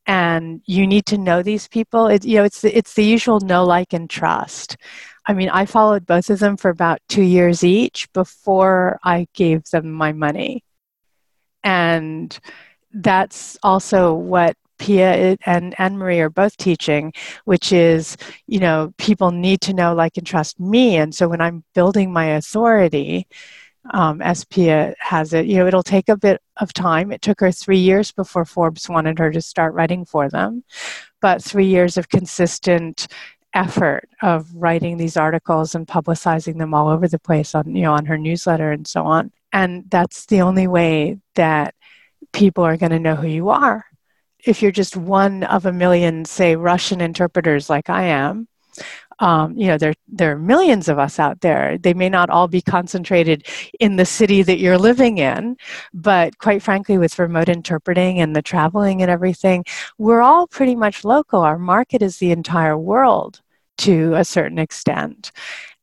And 0.05 0.61
you 0.65 0.85
need 0.85 1.05
to 1.05 1.17
know 1.17 1.41
these 1.41 1.69
people. 1.69 2.07
It, 2.07 2.25
you 2.25 2.39
know, 2.39 2.43
it's 2.43 2.59
the, 2.59 2.77
it's 2.77 2.95
the 2.95 3.05
usual 3.05 3.39
know, 3.39 3.63
like, 3.63 3.93
and 3.93 4.09
trust. 4.09 4.75
I 5.25 5.33
mean, 5.33 5.49
I 5.49 5.65
followed 5.65 6.05
both 6.05 6.29
of 6.29 6.39
them 6.39 6.57
for 6.57 6.69
about 6.69 6.99
two 7.07 7.23
years 7.23 7.63
each 7.63 8.11
before 8.13 8.99
I 9.03 9.27
gave 9.33 9.63
them 9.69 9.91
my 9.91 10.11
money. 10.11 10.63
And 11.63 12.37
that's 12.93 13.57
also 13.63 14.13
what 14.13 14.57
Pia 14.79 15.37
and 15.45 15.73
Anne 15.79 15.97
Marie 15.97 16.19
are 16.19 16.29
both 16.29 16.57
teaching, 16.57 17.13
which 17.45 17.71
is, 17.71 18.17
you 18.47 18.59
know, 18.59 18.93
people 18.97 19.31
need 19.31 19.61
to 19.61 19.73
know, 19.73 19.93
like, 19.93 20.17
and 20.17 20.27
trust 20.27 20.59
me. 20.59 20.97
And 20.97 21.15
so 21.15 21.29
when 21.29 21.39
I'm 21.39 21.63
building 21.73 22.11
my 22.11 22.25
authority, 22.31 23.27
um, 23.91 24.21
as 24.21 24.45
Pia 24.45 24.93
has 24.99 25.33
it, 25.33 25.45
you 25.45 25.57
know, 25.57 25.67
it'll 25.67 25.83
take 25.83 26.09
a 26.09 26.17
bit 26.17 26.41
of 26.57 26.73
time. 26.73 27.11
It 27.11 27.21
took 27.21 27.39
her 27.39 27.51
three 27.51 27.77
years 27.79 28.11
before 28.11 28.45
Forbes 28.45 28.89
wanted 28.89 29.19
her 29.19 29.31
to 29.31 29.41
start 29.41 29.73
writing 29.73 30.05
for 30.05 30.29
them, 30.29 30.63
but 31.21 31.43
three 31.43 31.67
years 31.67 31.97
of 31.97 32.09
consistent 32.09 33.07
effort 33.53 34.09
of 34.21 34.53
writing 34.55 34.97
these 34.97 35.17
articles 35.17 35.75
and 35.75 35.87
publicizing 35.87 36.57
them 36.57 36.73
all 36.73 36.87
over 36.89 37.07
the 37.07 37.19
place 37.19 37.53
on 37.55 37.75
you 37.75 37.83
know 37.83 37.93
on 37.93 38.05
her 38.05 38.17
newsletter 38.17 38.71
and 38.71 38.87
so 38.87 39.03
on. 39.03 39.31
And 39.51 39.89
that's 39.89 40.25
the 40.25 40.41
only 40.41 40.67
way 40.67 41.19
that 41.35 41.75
people 42.31 42.63
are 42.63 42.77
going 42.77 42.91
to 42.91 42.99
know 42.99 43.15
who 43.15 43.27
you 43.27 43.49
are. 43.49 43.85
If 44.43 44.61
you're 44.61 44.71
just 44.71 44.97
one 44.97 45.43
of 45.43 45.65
a 45.65 45.71
million 45.71 46.25
say 46.25 46.55
russian 46.55 46.99
interpreters 47.01 47.69
like 47.69 47.89
i 47.89 48.03
am 48.03 48.47
um, 49.19 49.57
you 49.57 49.67
know 49.67 49.77
there 49.77 49.93
there 50.07 50.31
are 50.31 50.37
millions 50.37 50.89
of 50.89 50.99
us 50.99 51.19
out 51.19 51.41
there. 51.41 51.77
They 51.77 51.93
may 51.93 52.09
not 52.09 52.29
all 52.29 52.47
be 52.47 52.61
concentrated 52.61 53.47
in 53.79 53.95
the 53.95 54.05
city 54.05 54.43
that 54.43 54.59
you're 54.59 54.77
living 54.77 55.17
in 55.17 55.57
but 55.93 56.37
quite 56.39 56.61
frankly 56.63 56.97
with 56.97 57.19
remote 57.19 57.49
interpreting 57.49 58.19
and 58.19 58.35
the 58.35 58.41
traveling 58.41 59.01
and 59.01 59.11
everything 59.11 59.65
we're 59.97 60.21
all 60.21 60.47
pretty 60.47 60.75
much 60.75 61.05
local. 61.05 61.41
Our 61.41 61.59
market 61.59 62.01
is 62.01 62.17
the 62.17 62.31
entire 62.31 62.77
world 62.77 63.41
to 63.83 64.13
a 64.15 64.23
certain 64.25 64.59
extent. 64.59 65.31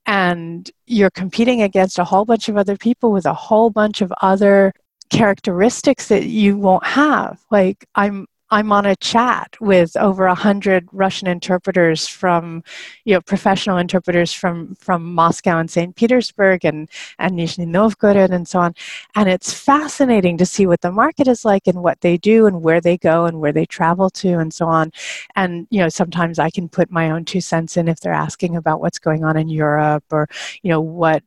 And 0.06 0.70
you're 0.86 1.10
competing 1.10 1.62
against 1.62 1.98
a 1.98 2.04
whole 2.04 2.24
bunch 2.24 2.48
of 2.48 2.56
other 2.56 2.76
people 2.76 3.12
with 3.12 3.26
a 3.26 3.34
whole 3.34 3.70
bunch 3.70 4.00
of 4.00 4.12
other 4.22 4.72
characteristics 5.10 6.08
that 6.08 6.24
you 6.24 6.56
won't 6.56 6.86
have. 6.86 7.38
Like 7.50 7.86
I'm 7.94 8.26
I'm 8.52 8.72
on 8.72 8.84
a 8.84 8.96
chat 8.96 9.56
with 9.60 9.96
over 9.96 10.26
a 10.26 10.34
hundred 10.34 10.88
Russian 10.92 11.28
interpreters 11.28 12.08
from, 12.08 12.64
you 13.04 13.14
know, 13.14 13.20
professional 13.20 13.78
interpreters 13.78 14.32
from 14.32 14.74
from 14.74 15.14
Moscow 15.14 15.58
and 15.58 15.70
St. 15.70 15.94
Petersburg 15.94 16.64
and 16.64 16.88
and 17.18 17.32
Nizhny 17.38 17.66
Novgorod 17.66 18.30
and 18.30 18.48
so 18.48 18.58
on, 18.58 18.74
and 19.14 19.28
it's 19.28 19.52
fascinating 19.52 20.36
to 20.38 20.46
see 20.46 20.66
what 20.66 20.80
the 20.80 20.90
market 20.90 21.28
is 21.28 21.44
like 21.44 21.66
and 21.66 21.82
what 21.82 22.00
they 22.00 22.16
do 22.16 22.46
and 22.46 22.62
where 22.62 22.80
they 22.80 22.96
go 22.98 23.26
and 23.26 23.40
where 23.40 23.52
they 23.52 23.66
travel 23.66 24.10
to 24.10 24.38
and 24.38 24.52
so 24.52 24.66
on, 24.66 24.92
and 25.36 25.66
you 25.70 25.78
know 25.78 25.88
sometimes 25.88 26.38
I 26.38 26.50
can 26.50 26.68
put 26.68 26.90
my 26.90 27.10
own 27.10 27.24
two 27.24 27.40
cents 27.40 27.76
in 27.76 27.88
if 27.88 28.00
they're 28.00 28.12
asking 28.12 28.56
about 28.56 28.80
what's 28.80 28.98
going 28.98 29.24
on 29.24 29.36
in 29.36 29.48
Europe 29.48 30.04
or 30.10 30.28
you 30.62 30.70
know 30.70 30.80
what 30.80 31.22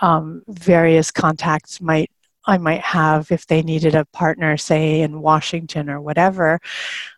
um, 0.00 0.42
various 0.48 1.10
contacts 1.10 1.80
might 1.80 2.10
I 2.46 2.58
might 2.58 2.82
have 2.82 3.30
if 3.30 3.46
they 3.46 3.62
needed 3.62 3.94
a 3.94 4.04
partner, 4.06 4.56
say 4.56 5.00
in 5.00 5.20
Washington 5.20 5.88
or 5.88 6.00
whatever. 6.00 6.60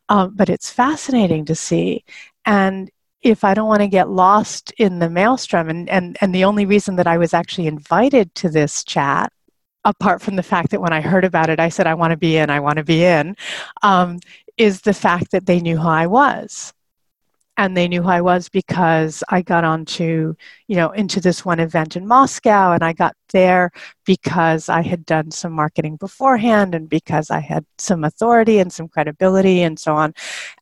Um, 0.08 0.34
but 0.34 0.48
it's 0.48 0.70
fascinating 0.70 1.44
to 1.46 1.54
see. 1.54 2.04
And 2.44 2.90
if 3.22 3.42
I 3.42 3.54
don't 3.54 3.68
want 3.68 3.80
to 3.80 3.88
get 3.88 4.08
lost 4.08 4.72
in 4.78 4.98
the 5.00 5.10
maelstrom, 5.10 5.68
and, 5.68 5.88
and, 5.88 6.16
and 6.20 6.34
the 6.34 6.44
only 6.44 6.64
reason 6.64 6.96
that 6.96 7.08
I 7.08 7.18
was 7.18 7.34
actually 7.34 7.66
invited 7.66 8.34
to 8.36 8.48
this 8.48 8.84
chat, 8.84 9.32
apart 9.84 10.22
from 10.22 10.36
the 10.36 10.42
fact 10.42 10.70
that 10.70 10.80
when 10.80 10.92
I 10.92 11.00
heard 11.00 11.24
about 11.24 11.50
it, 11.50 11.58
I 11.58 11.68
said, 11.68 11.86
I 11.86 11.94
want 11.94 12.12
to 12.12 12.16
be 12.16 12.36
in, 12.36 12.50
I 12.50 12.60
want 12.60 12.76
to 12.76 12.84
be 12.84 13.04
in, 13.04 13.36
um, 13.82 14.20
is 14.56 14.82
the 14.82 14.94
fact 14.94 15.32
that 15.32 15.46
they 15.46 15.60
knew 15.60 15.76
who 15.76 15.88
I 15.88 16.06
was 16.06 16.72
and 17.56 17.76
they 17.76 17.88
knew 17.88 18.02
who 18.02 18.08
I 18.08 18.20
was 18.20 18.48
because 18.48 19.24
I 19.28 19.42
got 19.42 19.64
onto, 19.64 20.34
you 20.68 20.76
know, 20.76 20.90
into 20.90 21.20
this 21.20 21.44
one 21.44 21.60
event 21.60 21.96
in 21.96 22.06
Moscow 22.06 22.72
and 22.72 22.84
I 22.84 22.92
got 22.92 23.16
there 23.30 23.70
because 24.04 24.68
I 24.68 24.82
had 24.82 25.06
done 25.06 25.30
some 25.30 25.52
marketing 25.52 25.96
beforehand 25.96 26.74
and 26.74 26.88
because 26.88 27.30
I 27.30 27.40
had 27.40 27.64
some 27.78 28.04
authority 28.04 28.58
and 28.58 28.72
some 28.72 28.88
credibility 28.88 29.62
and 29.62 29.78
so 29.78 29.94
on. 29.94 30.14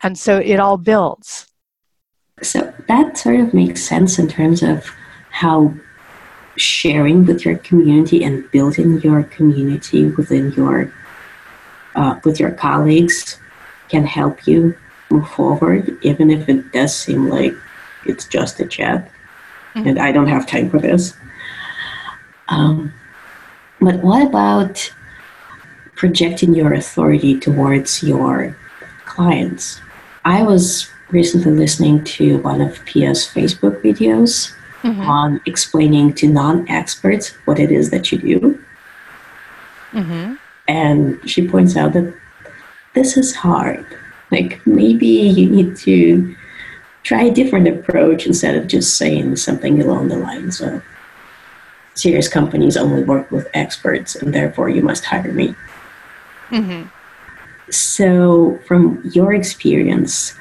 And 0.03 0.19
so 0.19 0.39
it 0.39 0.61
all 0.61 0.77
builds. 0.77 1.47
So 2.43 2.73
that 2.89 3.19
sort 3.19 3.41
of 3.41 3.55
makes 3.55 3.83
sense 3.83 4.19
in 4.19 4.29
terms 4.29 4.63
of 4.63 4.87
how 5.31 5.75
sharing 6.57 7.27
with 7.27 7.45
your 7.45 7.59
community 7.59 8.23
and 8.23 8.49
building 8.53 9.01
your 9.01 9.25
community 9.25 10.07
within 10.11 10.53
your 10.53 10.93
uh, 11.97 12.19
with 12.25 12.41
your 12.41 12.51
colleagues 12.51 13.39
can 13.89 14.05
help 14.05 14.47
you 14.47 14.77
move 15.11 15.29
forward, 15.29 15.97
even 16.03 16.31
if 16.31 16.49
it 16.49 16.73
does 16.73 16.95
seem 16.95 17.29
like 17.29 17.55
it's 18.07 18.27
just 18.27 18.61
a 18.61 18.67
chat 18.67 19.11
mm-hmm. 19.75 19.89
and 19.89 19.99
I 19.99 20.13
don't 20.13 20.29
have 20.29 20.47
time 20.47 20.71
for 20.71 20.79
this. 20.79 21.15
Um, 22.49 22.93
but 23.81 23.97
what 23.97 24.27
about 24.27 24.93
projecting 25.97 26.55
your 26.55 26.73
authority 26.73 27.39
towards 27.39 28.03
your 28.03 28.57
clients? 29.05 29.81
I 30.25 30.43
was 30.43 30.89
recently 31.11 31.53
listening 31.53 32.05
to 32.05 32.39
one 32.39 32.61
of 32.61 32.85
Pia's 32.85 33.27
Facebook 33.27 33.83
videos 33.83 34.55
mm-hmm. 34.83 35.01
on 35.03 35.41
explaining 35.47 36.15
to 36.15 36.29
non 36.29 36.69
experts 36.69 37.31
what 37.45 37.59
it 37.59 37.71
is 37.71 37.91
that 37.91 38.13
you 38.13 38.19
do. 38.19 38.65
Mm-hmm. 39.93 40.35
And 40.67 41.31
she 41.31 41.47
points 41.47 41.77
out 41.77 41.93
that 41.93 42.15
this 42.95 43.17
is 43.17 43.35
hard 43.35 43.87
like 44.35 44.67
maybe 44.67 45.07
you 45.07 45.49
need 45.49 45.77
to 45.77 46.35
try 47.03 47.23
a 47.23 47.35
different 47.41 47.69
approach 47.69 48.27
instead 48.27 48.55
of 48.57 48.67
just 48.67 48.97
saying 48.97 49.37
something 49.37 49.81
along 49.81 50.09
the 50.09 50.17
lines 50.17 50.61
of 50.61 50.83
serious 51.95 52.29
companies 52.29 52.77
only 52.77 53.05
work 53.05 53.31
with 53.31 53.47
experts 53.55 54.17
and 54.17 54.35
therefore 54.35 54.69
you 54.69 54.83
must 54.83 55.05
hire 55.05 55.33
me. 55.33 55.55
Mm-hmm. 56.51 56.83
So, 57.71 58.59
from 58.67 59.01
your 59.15 59.33
experience, 59.33 60.35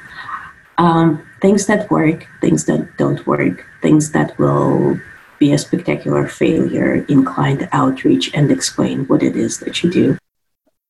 um, 0.78 1.24
things 1.40 1.66
that 1.66 1.90
work, 1.90 2.26
things 2.40 2.64
that 2.66 2.96
don't 2.96 3.24
work, 3.26 3.64
things 3.80 4.10
that 4.12 4.38
will 4.38 5.00
be 5.38 5.52
a 5.52 5.58
spectacular 5.58 6.26
failure 6.28 7.04
in 7.08 7.24
client 7.24 7.62
outreach 7.72 8.34
and 8.34 8.50
explain 8.50 9.06
what 9.06 9.22
it 9.22 9.36
is 9.36 9.58
that 9.60 9.82
you 9.82 9.90
do. 9.90 10.18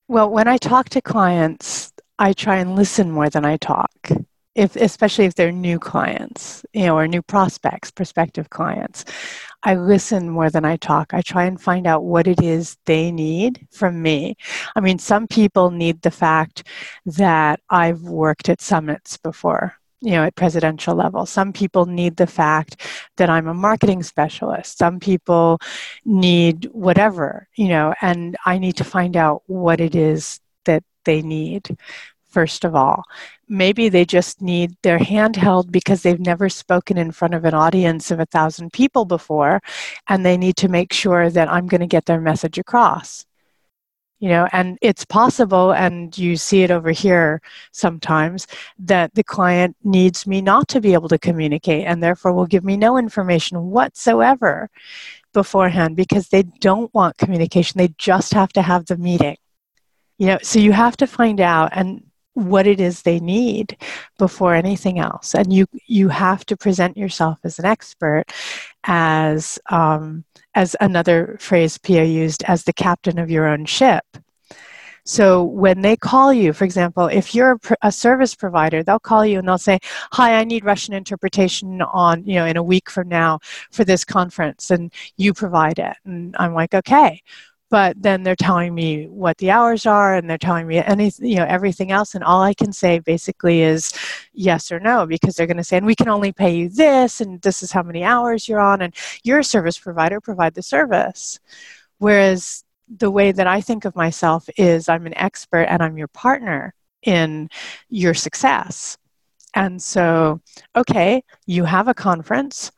Well, 0.08 0.28
when 0.28 0.48
I 0.48 0.58
talk 0.58 0.90
to 0.90 1.00
clients, 1.00 1.93
I 2.18 2.32
try 2.32 2.56
and 2.56 2.76
listen 2.76 3.10
more 3.10 3.28
than 3.28 3.44
I 3.44 3.56
talk. 3.56 4.10
If, 4.54 4.76
especially 4.76 5.24
if 5.24 5.34
they're 5.34 5.50
new 5.50 5.80
clients, 5.80 6.64
you 6.72 6.86
know, 6.86 6.96
or 6.96 7.08
new 7.08 7.22
prospects, 7.22 7.90
prospective 7.90 8.50
clients, 8.50 9.04
I 9.64 9.74
listen 9.74 10.30
more 10.30 10.48
than 10.48 10.64
I 10.64 10.76
talk. 10.76 11.12
I 11.12 11.22
try 11.22 11.46
and 11.46 11.60
find 11.60 11.88
out 11.88 12.04
what 12.04 12.28
it 12.28 12.40
is 12.40 12.76
they 12.86 13.10
need 13.10 13.66
from 13.72 14.00
me. 14.00 14.36
I 14.76 14.80
mean, 14.80 15.00
some 15.00 15.26
people 15.26 15.72
need 15.72 16.02
the 16.02 16.12
fact 16.12 16.68
that 17.04 17.60
I've 17.68 18.02
worked 18.02 18.48
at 18.48 18.60
summits 18.60 19.16
before, 19.16 19.74
you 20.00 20.12
know, 20.12 20.22
at 20.22 20.36
presidential 20.36 20.94
level. 20.94 21.26
Some 21.26 21.52
people 21.52 21.86
need 21.86 22.16
the 22.16 22.28
fact 22.28 22.80
that 23.16 23.28
I'm 23.28 23.48
a 23.48 23.54
marketing 23.54 24.04
specialist. 24.04 24.78
Some 24.78 25.00
people 25.00 25.58
need 26.04 26.66
whatever, 26.66 27.48
you 27.56 27.68
know, 27.68 27.92
and 28.00 28.36
I 28.46 28.58
need 28.58 28.76
to 28.76 28.84
find 28.84 29.16
out 29.16 29.42
what 29.46 29.80
it 29.80 29.96
is 29.96 30.38
that 30.66 30.84
they 31.04 31.22
need 31.22 31.76
first 32.34 32.64
of 32.64 32.74
all. 32.74 33.04
Maybe 33.48 33.88
they 33.88 34.04
just 34.04 34.42
need 34.42 34.76
their 34.82 34.98
hand 34.98 35.36
held 35.36 35.70
because 35.70 36.02
they've 36.02 36.28
never 36.32 36.48
spoken 36.48 36.98
in 36.98 37.12
front 37.12 37.34
of 37.34 37.44
an 37.44 37.54
audience 37.54 38.10
of 38.10 38.18
a 38.18 38.26
thousand 38.26 38.72
people 38.72 39.04
before, 39.04 39.62
and 40.08 40.26
they 40.26 40.36
need 40.36 40.56
to 40.56 40.68
make 40.68 40.92
sure 40.92 41.30
that 41.30 41.50
I'm 41.50 41.68
going 41.68 41.80
to 41.82 41.96
get 41.96 42.06
their 42.06 42.20
message 42.20 42.58
across. 42.58 43.24
You 44.18 44.30
know, 44.30 44.48
and 44.52 44.78
it's 44.80 45.04
possible, 45.04 45.72
and 45.72 46.16
you 46.16 46.36
see 46.36 46.62
it 46.62 46.70
over 46.70 46.90
here 46.90 47.40
sometimes, 47.72 48.46
that 48.78 49.14
the 49.14 49.24
client 49.24 49.76
needs 49.84 50.26
me 50.26 50.40
not 50.40 50.66
to 50.68 50.80
be 50.80 50.94
able 50.94 51.10
to 51.10 51.18
communicate 51.18 51.86
and 51.86 52.02
therefore 52.02 52.32
will 52.32 52.46
give 52.46 52.64
me 52.64 52.76
no 52.76 52.96
information 52.96 53.70
whatsoever 53.70 54.70
beforehand 55.34 55.94
because 55.96 56.28
they 56.28 56.44
don't 56.60 56.92
want 56.94 57.18
communication. 57.18 57.78
They 57.78 57.92
just 57.98 58.32
have 58.32 58.52
to 58.54 58.62
have 58.62 58.86
the 58.86 58.96
meeting 58.96 59.36
you 60.18 60.26
know 60.26 60.38
so 60.42 60.58
you 60.58 60.72
have 60.72 60.96
to 60.96 61.06
find 61.06 61.40
out 61.40 61.70
and 61.72 62.02
what 62.34 62.66
it 62.66 62.80
is 62.80 63.02
they 63.02 63.20
need 63.20 63.76
before 64.18 64.54
anything 64.54 64.98
else. 64.98 65.34
And 65.34 65.52
you 65.52 65.66
you 65.86 66.08
have 66.08 66.44
to 66.46 66.56
present 66.56 66.96
yourself 66.96 67.38
as 67.44 67.58
an 67.58 67.64
expert 67.64 68.24
as 68.84 69.58
um, 69.70 70.24
as 70.54 70.76
another 70.80 71.36
phrase 71.40 71.78
pia 71.78 72.04
used 72.04 72.42
as 72.44 72.64
the 72.64 72.72
captain 72.72 73.18
of 73.18 73.30
your 73.30 73.46
own 73.46 73.64
ship. 73.64 74.04
So 75.06 75.44
when 75.44 75.82
they 75.82 75.96
call 75.96 76.32
you 76.32 76.52
for 76.52 76.64
example 76.64 77.06
if 77.06 77.34
you're 77.34 77.52
a, 77.70 77.76
a 77.82 77.92
service 77.92 78.34
provider 78.34 78.82
they'll 78.82 78.98
call 78.98 79.24
you 79.26 79.38
and 79.38 79.46
they'll 79.46 79.58
say 79.58 79.78
hi 80.12 80.34
i 80.36 80.44
need 80.44 80.64
russian 80.64 80.94
interpretation 80.94 81.82
on 81.82 82.24
you 82.24 82.36
know 82.36 82.46
in 82.46 82.56
a 82.56 82.62
week 82.62 82.88
from 82.88 83.08
now 83.08 83.38
for 83.70 83.84
this 83.84 84.02
conference 84.02 84.70
and 84.70 84.90
you 85.18 85.34
provide 85.34 85.78
it. 85.78 85.94
And 86.06 86.34
i'm 86.38 86.54
like 86.54 86.72
okay 86.72 87.20
but 87.70 88.00
then 88.00 88.22
they're 88.22 88.36
telling 88.36 88.74
me 88.74 89.06
what 89.06 89.36
the 89.38 89.50
hours 89.50 89.86
are 89.86 90.14
and 90.14 90.28
they're 90.28 90.38
telling 90.38 90.66
me 90.66 90.78
any 90.78 91.10
you 91.18 91.36
know 91.36 91.46
everything 91.46 91.90
else 91.90 92.14
and 92.14 92.22
all 92.22 92.42
i 92.42 92.54
can 92.54 92.72
say 92.72 92.98
basically 92.98 93.62
is 93.62 93.92
yes 94.32 94.70
or 94.70 94.80
no 94.80 95.06
because 95.06 95.34
they're 95.34 95.46
going 95.46 95.56
to 95.56 95.64
say 95.64 95.76
and 95.76 95.86
we 95.86 95.94
can 95.94 96.08
only 96.08 96.32
pay 96.32 96.54
you 96.54 96.68
this 96.68 97.20
and 97.20 97.40
this 97.42 97.62
is 97.62 97.72
how 97.72 97.82
many 97.82 98.04
hours 98.04 98.48
you're 98.48 98.60
on 98.60 98.82
and 98.82 98.94
your 99.22 99.42
service 99.42 99.78
provider 99.78 100.20
provide 100.20 100.54
the 100.54 100.62
service. 100.62 101.40
Whereas 101.98 102.64
the 102.98 103.10
way 103.10 103.32
that 103.32 103.46
i 103.46 103.60
think 103.60 103.84
of 103.84 103.96
myself 103.96 104.48
is 104.58 104.88
i'm 104.88 105.06
an 105.06 105.16
expert 105.16 105.64
and 105.64 105.82
i'm 105.82 105.96
your 105.96 106.08
partner 106.08 106.74
in 107.02 107.48
your 107.88 108.14
success. 108.14 108.98
And 109.54 109.80
so 109.80 110.40
okay 110.76 111.22
you 111.46 111.64
have 111.64 111.88
a 111.88 111.94
conference 111.94 112.70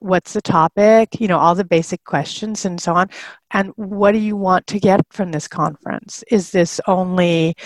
what's 0.00 0.32
the 0.32 0.42
topic 0.42 1.20
you 1.20 1.28
know 1.28 1.38
all 1.38 1.54
the 1.54 1.64
basic 1.64 2.04
questions 2.04 2.64
and 2.64 2.80
so 2.80 2.94
on. 2.94 3.08
And 3.50 3.72
what 3.76 4.12
do 4.12 4.18
you 4.18 4.36
want 4.36 4.66
to 4.68 4.80
get 4.80 5.00
from 5.10 5.32
this 5.32 5.48
conference? 5.48 6.22
Is 6.30 6.50
this 6.50 6.80
only 6.86 7.56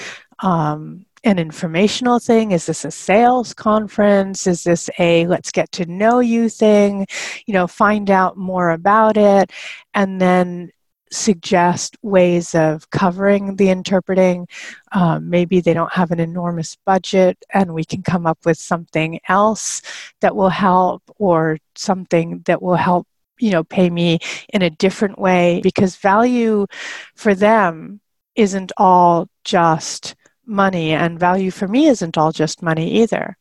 um, 0.40 1.06
an 1.24 1.38
informational 1.38 2.18
thing? 2.18 2.52
Is 2.52 2.66
this 2.66 2.84
a 2.84 2.90
sales 2.90 3.54
conference? 3.54 4.46
Is 4.46 4.64
this 4.64 4.90
a 4.98 5.26
let's 5.26 5.52
get 5.52 5.70
to 5.72 5.86
know 5.86 6.20
you 6.20 6.48
thing? 6.48 7.06
You 7.46 7.54
know 7.54 7.66
find 7.66 8.10
out 8.10 8.36
more 8.36 8.70
about 8.70 9.16
it. 9.16 9.50
And 9.94 10.20
then 10.20 10.72
suggest 11.12 11.96
ways 12.02 12.54
of 12.54 12.88
covering 12.90 13.56
the 13.56 13.68
interpreting. 13.68 14.48
Um, 14.92 15.28
maybe 15.28 15.60
they 15.60 15.74
don't 15.74 15.92
have 15.92 16.10
an 16.10 16.20
enormous 16.20 16.76
budget 16.84 17.38
and 17.52 17.74
we 17.74 17.84
can 17.84 18.02
come 18.02 18.26
up 18.26 18.38
with 18.44 18.58
something 18.58 19.20
else 19.28 19.82
that 20.20 20.34
will 20.34 20.48
help 20.48 21.02
or 21.18 21.58
something 21.74 22.42
that 22.46 22.62
will 22.62 22.76
help 22.76 23.06
you 23.38 23.50
know 23.50 23.64
pay 23.64 23.90
me 23.90 24.18
in 24.50 24.62
a 24.62 24.70
different 24.70 25.18
way 25.18 25.60
because 25.62 25.96
value 25.96 26.66
for 27.14 27.34
them 27.34 28.00
isn't 28.36 28.70
all 28.76 29.28
just 29.42 30.14
money 30.46 30.92
and 30.92 31.18
value 31.18 31.50
for 31.50 31.66
me 31.66 31.86
isn't 31.86 32.16
all 32.16 32.30
just 32.30 32.62
money 32.62 33.02
either 33.02 33.36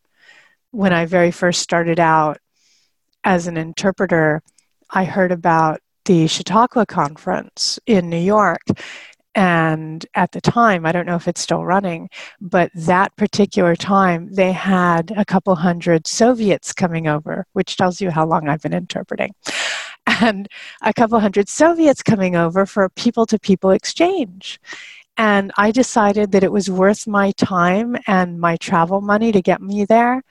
when 0.72 0.92
i 0.94 1.06
very 1.06 1.30
first 1.30 1.62
started 1.62 2.00
out 2.00 2.38
as 3.24 3.48
an 3.48 3.58
interpreter 3.58 4.42
i 4.90 5.04
heard 5.04 5.32
about 5.32 5.82
the 6.06 6.28
Chautauqua 6.28 6.86
conference 6.86 7.80
in 7.86 8.10
New 8.10 8.18
York. 8.18 8.62
and 9.34 10.06
at 10.14 10.34
the 10.34 10.42
time 10.42 10.86
i 10.86 10.92
don't 10.92 11.06
know 11.06 11.16
if 11.16 11.26
it's 11.26 11.40
still 11.40 11.64
running 11.64 12.10
but 12.42 12.70
that 12.76 13.16
particular 13.16 13.78
time 13.78 14.28
they 14.34 14.52
had 14.52 15.14
a 15.16 15.24
couple 15.24 15.56
hundred 15.56 16.06
soviets 16.06 16.74
coming 16.74 17.08
over 17.08 17.46
which 17.54 17.78
tells 17.78 18.02
you 18.02 18.12
how 18.12 18.26
long 18.26 18.50
i've 18.50 18.62
been 18.62 18.74
interpreting 18.74 19.34
and 20.22 20.50
a 20.82 20.94
couple 20.94 21.18
hundred 21.18 21.48
soviets 21.48 22.04
coming 22.04 22.36
over 22.36 22.66
for 22.66 22.90
people 22.90 23.26
to 23.26 23.40
people 23.40 23.72
exchange 23.72 24.60
and 25.18 25.52
I 25.58 25.72
decided 25.72 26.32
that 26.32 26.44
it 26.44 26.52
was 26.52 26.70
worth 26.70 27.06
my 27.06 27.32
time 27.32 27.96
and 28.08 28.40
my 28.40 28.58
travel 28.58 29.02
money 29.02 29.32
to 29.32 29.42
get 29.42 29.62
me 29.62 29.86
there 29.86 30.24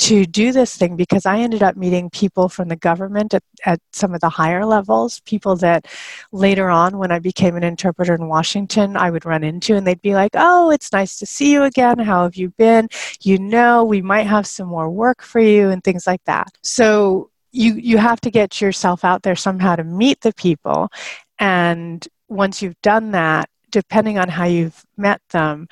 to 0.00 0.26
do 0.26 0.52
this 0.52 0.76
thing 0.76 0.96
because 0.96 1.24
I 1.24 1.38
ended 1.38 1.62
up 1.62 1.76
meeting 1.76 2.10
people 2.10 2.48
from 2.48 2.68
the 2.68 2.76
government 2.76 3.32
at, 3.32 3.42
at 3.64 3.80
some 3.92 4.14
of 4.14 4.20
the 4.20 4.28
higher 4.28 4.66
levels, 4.66 5.20
people 5.20 5.56
that 5.56 5.86
later 6.32 6.68
on, 6.68 6.98
when 6.98 7.12
I 7.12 7.20
became 7.20 7.56
an 7.56 7.62
interpreter 7.62 8.14
in 8.14 8.28
Washington, 8.28 8.96
I 8.96 9.10
would 9.10 9.24
run 9.24 9.44
into, 9.44 9.76
and 9.76 9.86
they'd 9.86 10.02
be 10.02 10.14
like, 10.14 10.32
Oh, 10.34 10.70
it's 10.70 10.92
nice 10.92 11.18
to 11.18 11.26
see 11.26 11.52
you 11.52 11.62
again. 11.62 11.98
How 11.98 12.24
have 12.24 12.36
you 12.36 12.50
been? 12.50 12.88
You 13.22 13.38
know, 13.38 13.84
we 13.84 14.02
might 14.02 14.26
have 14.26 14.46
some 14.46 14.68
more 14.68 14.90
work 14.90 15.22
for 15.22 15.40
you, 15.40 15.70
and 15.70 15.82
things 15.82 16.06
like 16.06 16.24
that. 16.24 16.48
So 16.62 17.30
you, 17.52 17.74
you 17.74 17.98
have 17.98 18.20
to 18.22 18.30
get 18.30 18.60
yourself 18.60 19.04
out 19.04 19.22
there 19.22 19.36
somehow 19.36 19.76
to 19.76 19.84
meet 19.84 20.20
the 20.22 20.34
people. 20.34 20.90
And 21.38 22.06
once 22.28 22.62
you've 22.62 22.80
done 22.82 23.12
that, 23.12 23.48
depending 23.74 24.18
on 24.18 24.28
how 24.28 24.44
you've 24.44 24.86
met 24.96 25.20
them, 25.30 25.66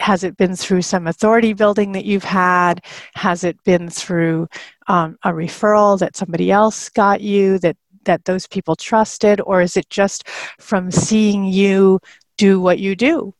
has 0.00 0.22
it 0.22 0.36
been 0.36 0.54
through 0.54 0.82
some 0.82 1.06
authority 1.06 1.54
building 1.54 1.92
that 1.92 2.04
you've 2.04 2.24
had? 2.24 2.84
Has 3.14 3.42
it 3.42 3.56
been 3.64 3.88
through 3.88 4.48
um, 4.86 5.18
a 5.24 5.30
referral 5.30 5.98
that 5.98 6.14
somebody 6.14 6.50
else 6.50 6.90
got 6.90 7.20
you 7.22 7.58
that 7.60 7.76
that 8.04 8.24
those 8.26 8.46
people 8.46 8.76
trusted, 8.76 9.40
or 9.40 9.60
is 9.60 9.76
it 9.76 9.88
just 9.90 10.28
from 10.58 10.90
seeing 10.90 11.44
you 11.44 12.00
do 12.36 12.60
what 12.60 12.78
you 12.78 12.94
do? 12.94 13.34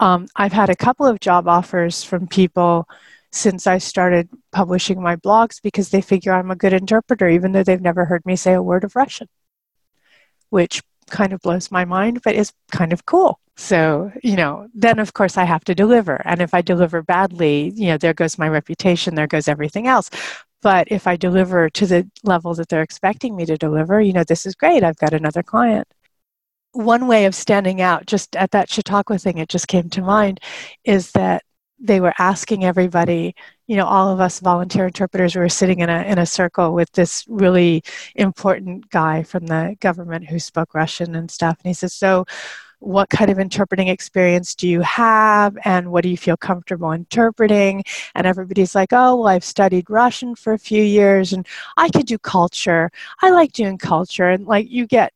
Um, 0.00 0.26
I've 0.34 0.52
had 0.52 0.70
a 0.70 0.76
couple 0.76 1.06
of 1.06 1.20
job 1.20 1.46
offers 1.46 2.02
from 2.02 2.26
people 2.26 2.88
since 3.30 3.66
I 3.66 3.78
started 3.78 4.28
publishing 4.50 5.00
my 5.00 5.16
blogs 5.16 5.62
because 5.62 5.90
they 5.90 6.00
figure 6.00 6.32
I'm 6.32 6.50
a 6.50 6.56
good 6.56 6.72
interpreter, 6.72 7.28
even 7.28 7.52
though 7.52 7.62
they've 7.62 7.80
never 7.80 8.04
heard 8.06 8.24
me 8.26 8.36
say 8.36 8.54
a 8.54 8.62
word 8.62 8.84
of 8.84 8.96
Russian, 8.96 9.28
which 10.50 10.82
kind 11.10 11.32
of 11.32 11.40
blows 11.40 11.70
my 11.70 11.84
mind, 11.84 12.20
but 12.22 12.34
is 12.34 12.52
kind 12.70 12.92
of 12.92 13.06
cool. 13.06 13.38
So, 13.56 14.10
you 14.22 14.36
know, 14.36 14.68
then 14.74 14.98
of 14.98 15.12
course 15.12 15.36
I 15.36 15.44
have 15.44 15.64
to 15.64 15.74
deliver. 15.74 16.22
And 16.24 16.40
if 16.40 16.54
I 16.54 16.62
deliver 16.62 17.02
badly, 17.02 17.72
you 17.74 17.88
know, 17.88 17.98
there 17.98 18.14
goes 18.14 18.38
my 18.38 18.48
reputation, 18.48 19.14
there 19.14 19.26
goes 19.26 19.48
everything 19.48 19.86
else. 19.86 20.10
But 20.62 20.88
if 20.90 21.06
I 21.06 21.16
deliver 21.16 21.68
to 21.70 21.86
the 21.86 22.08
level 22.22 22.54
that 22.54 22.68
they're 22.68 22.82
expecting 22.82 23.36
me 23.36 23.44
to 23.46 23.58
deliver, 23.58 24.00
you 24.00 24.12
know, 24.12 24.24
this 24.24 24.46
is 24.46 24.54
great. 24.54 24.84
I've 24.84 24.96
got 24.96 25.12
another 25.12 25.42
client. 25.42 25.88
One 26.72 27.06
way 27.06 27.26
of 27.26 27.34
standing 27.34 27.82
out, 27.82 28.06
just 28.06 28.36
at 28.36 28.52
that 28.52 28.70
Chautauqua 28.70 29.18
thing, 29.18 29.38
it 29.38 29.48
just 29.48 29.68
came 29.68 29.90
to 29.90 30.02
mind, 30.02 30.40
is 30.84 31.12
that 31.12 31.42
they 31.82 32.00
were 32.00 32.14
asking 32.18 32.64
everybody, 32.64 33.34
you 33.66 33.76
know, 33.76 33.86
all 33.86 34.08
of 34.08 34.20
us 34.20 34.38
volunteer 34.38 34.86
interpreters 34.86 35.34
were 35.34 35.48
sitting 35.48 35.80
in 35.80 35.90
a 35.90 36.02
in 36.02 36.18
a 36.18 36.24
circle 36.24 36.72
with 36.72 36.90
this 36.92 37.24
really 37.28 37.82
important 38.14 38.88
guy 38.90 39.24
from 39.24 39.46
the 39.46 39.76
government 39.80 40.28
who 40.28 40.38
spoke 40.38 40.74
Russian 40.74 41.16
and 41.16 41.30
stuff. 41.30 41.58
And 41.58 41.70
he 41.70 41.74
says, 41.74 41.92
So 41.92 42.24
what 42.82 43.08
kind 43.10 43.30
of 43.30 43.38
interpreting 43.38 43.88
experience 43.88 44.54
do 44.54 44.68
you 44.68 44.80
have 44.80 45.56
and 45.64 45.92
what 45.92 46.02
do 46.02 46.08
you 46.08 46.16
feel 46.16 46.36
comfortable 46.36 46.90
interpreting? 46.92 47.84
And 48.14 48.26
everybody's 48.26 48.74
like 48.74 48.92
oh 48.92 49.16
well 49.16 49.28
i've 49.28 49.44
studied 49.44 49.88
russian 49.88 50.34
for 50.34 50.52
a 50.52 50.58
few 50.58 50.82
years 50.82 51.32
and 51.32 51.46
i 51.76 51.88
could 51.88 52.06
do 52.06 52.18
culture. 52.18 52.90
I 53.20 53.30
like 53.30 53.52
doing 53.52 53.78
culture 53.78 54.28
and 54.28 54.46
like 54.46 54.70
you 54.70 54.86
get 54.86 55.12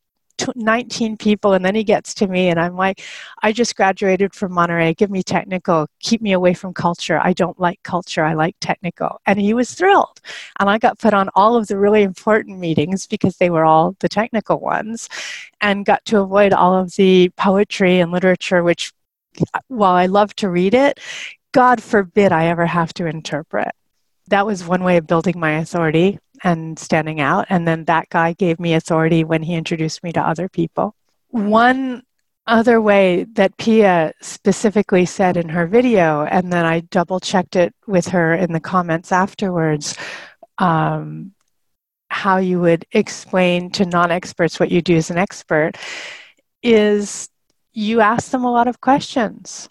19 0.54 1.16
people 1.16 1.52
and 1.52 1.64
then 1.64 1.74
he 1.74 1.84
gets 1.84 2.14
to 2.14 2.26
me 2.26 2.48
and 2.48 2.60
i'm 2.60 2.76
like 2.76 3.02
i 3.42 3.52
just 3.52 3.76
graduated 3.76 4.34
from 4.34 4.52
monterey. 4.56 4.94
Give 4.94 5.10
me 5.10 5.22
technical. 5.22 5.86
Keep 6.00 6.22
me 6.22 6.32
away 6.32 6.54
from 6.54 6.74
culture. 6.74 7.20
I 7.22 7.32
don't 7.32 7.58
like 7.60 7.82
culture. 7.82 8.24
I 8.24 8.34
like 8.34 8.56
technical. 8.60 9.20
And 9.26 9.40
he 9.40 9.54
was 9.54 9.74
thrilled. 9.74 10.20
And 10.58 10.68
i 10.68 10.78
got 10.78 10.98
put 10.98 11.14
on 11.14 11.28
all 11.34 11.56
of 11.56 11.68
the 11.68 11.78
really 11.78 12.02
important 12.02 12.58
meetings 12.58 13.06
because 13.06 13.36
they 13.36 13.50
were 13.50 13.64
all 13.64 13.94
the 14.00 14.08
technical 14.08 14.58
ones 14.58 15.08
and 15.60 15.84
got 15.84 16.04
to 16.06 16.20
avoid 16.20 16.52
all 16.52 16.74
of 16.74 16.94
the 16.96 17.30
poetry 17.36 18.00
and 18.00 18.10
literature 18.10 18.62
which 18.62 18.92
uh, 19.54 19.60
while 19.68 19.94
i 19.94 20.06
love 20.06 20.34
to 20.36 20.48
read 20.48 20.74
it 20.74 20.98
god 21.52 21.82
forbid 21.82 22.32
i 22.32 22.46
ever 22.46 22.66
have 22.66 22.92
to 22.94 23.06
interpret. 23.06 23.72
That 24.28 24.46
was 24.46 24.66
one 24.66 24.82
way 24.82 24.96
of 24.96 25.06
building 25.06 25.38
my 25.38 25.52
authority 25.58 26.18
and 26.44 26.78
standing 26.78 27.20
out. 27.20 27.46
And 27.48 27.66
then 27.66 27.84
that 27.84 28.08
guy 28.08 28.32
gave 28.32 28.58
me 28.60 28.74
authority 28.74 29.24
when 29.24 29.42
he 29.42 29.54
introduced 29.54 30.02
me 30.02 30.12
to 30.12 30.20
other 30.20 30.48
people. 30.48 30.94
One 31.28 32.02
other 32.46 32.80
way 32.80 33.24
that 33.32 33.56
Pia 33.56 34.12
specifically 34.20 35.04
said 35.04 35.36
in 35.36 35.48
her 35.48 35.66
video, 35.66 36.24
and 36.24 36.52
then 36.52 36.64
I 36.64 36.80
double 36.80 37.20
checked 37.20 37.56
it 37.56 37.74
with 37.86 38.08
her 38.08 38.34
in 38.34 38.52
the 38.52 38.60
comments 38.60 39.10
afterwards, 39.12 39.96
um, 40.58 41.32
how 42.08 42.36
you 42.36 42.60
would 42.60 42.86
explain 42.92 43.70
to 43.72 43.84
non 43.84 44.10
experts 44.10 44.60
what 44.60 44.70
you 44.70 44.80
do 44.80 44.96
as 44.96 45.10
an 45.10 45.18
expert, 45.18 45.72
is 46.62 47.28
you 47.72 48.00
ask 48.00 48.30
them 48.30 48.44
a 48.44 48.52
lot 48.52 48.68
of 48.68 48.80
questions 48.80 49.68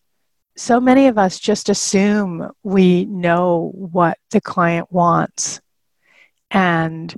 so 0.58 0.80
many 0.80 1.08
of 1.08 1.18
us 1.18 1.40
just 1.40 1.70
assume 1.70 2.50
we 2.64 3.06
know 3.06 3.72
what 3.76 4.18
the 4.32 4.42
client 4.42 4.92
wants. 4.92 5.60
And 6.56 7.14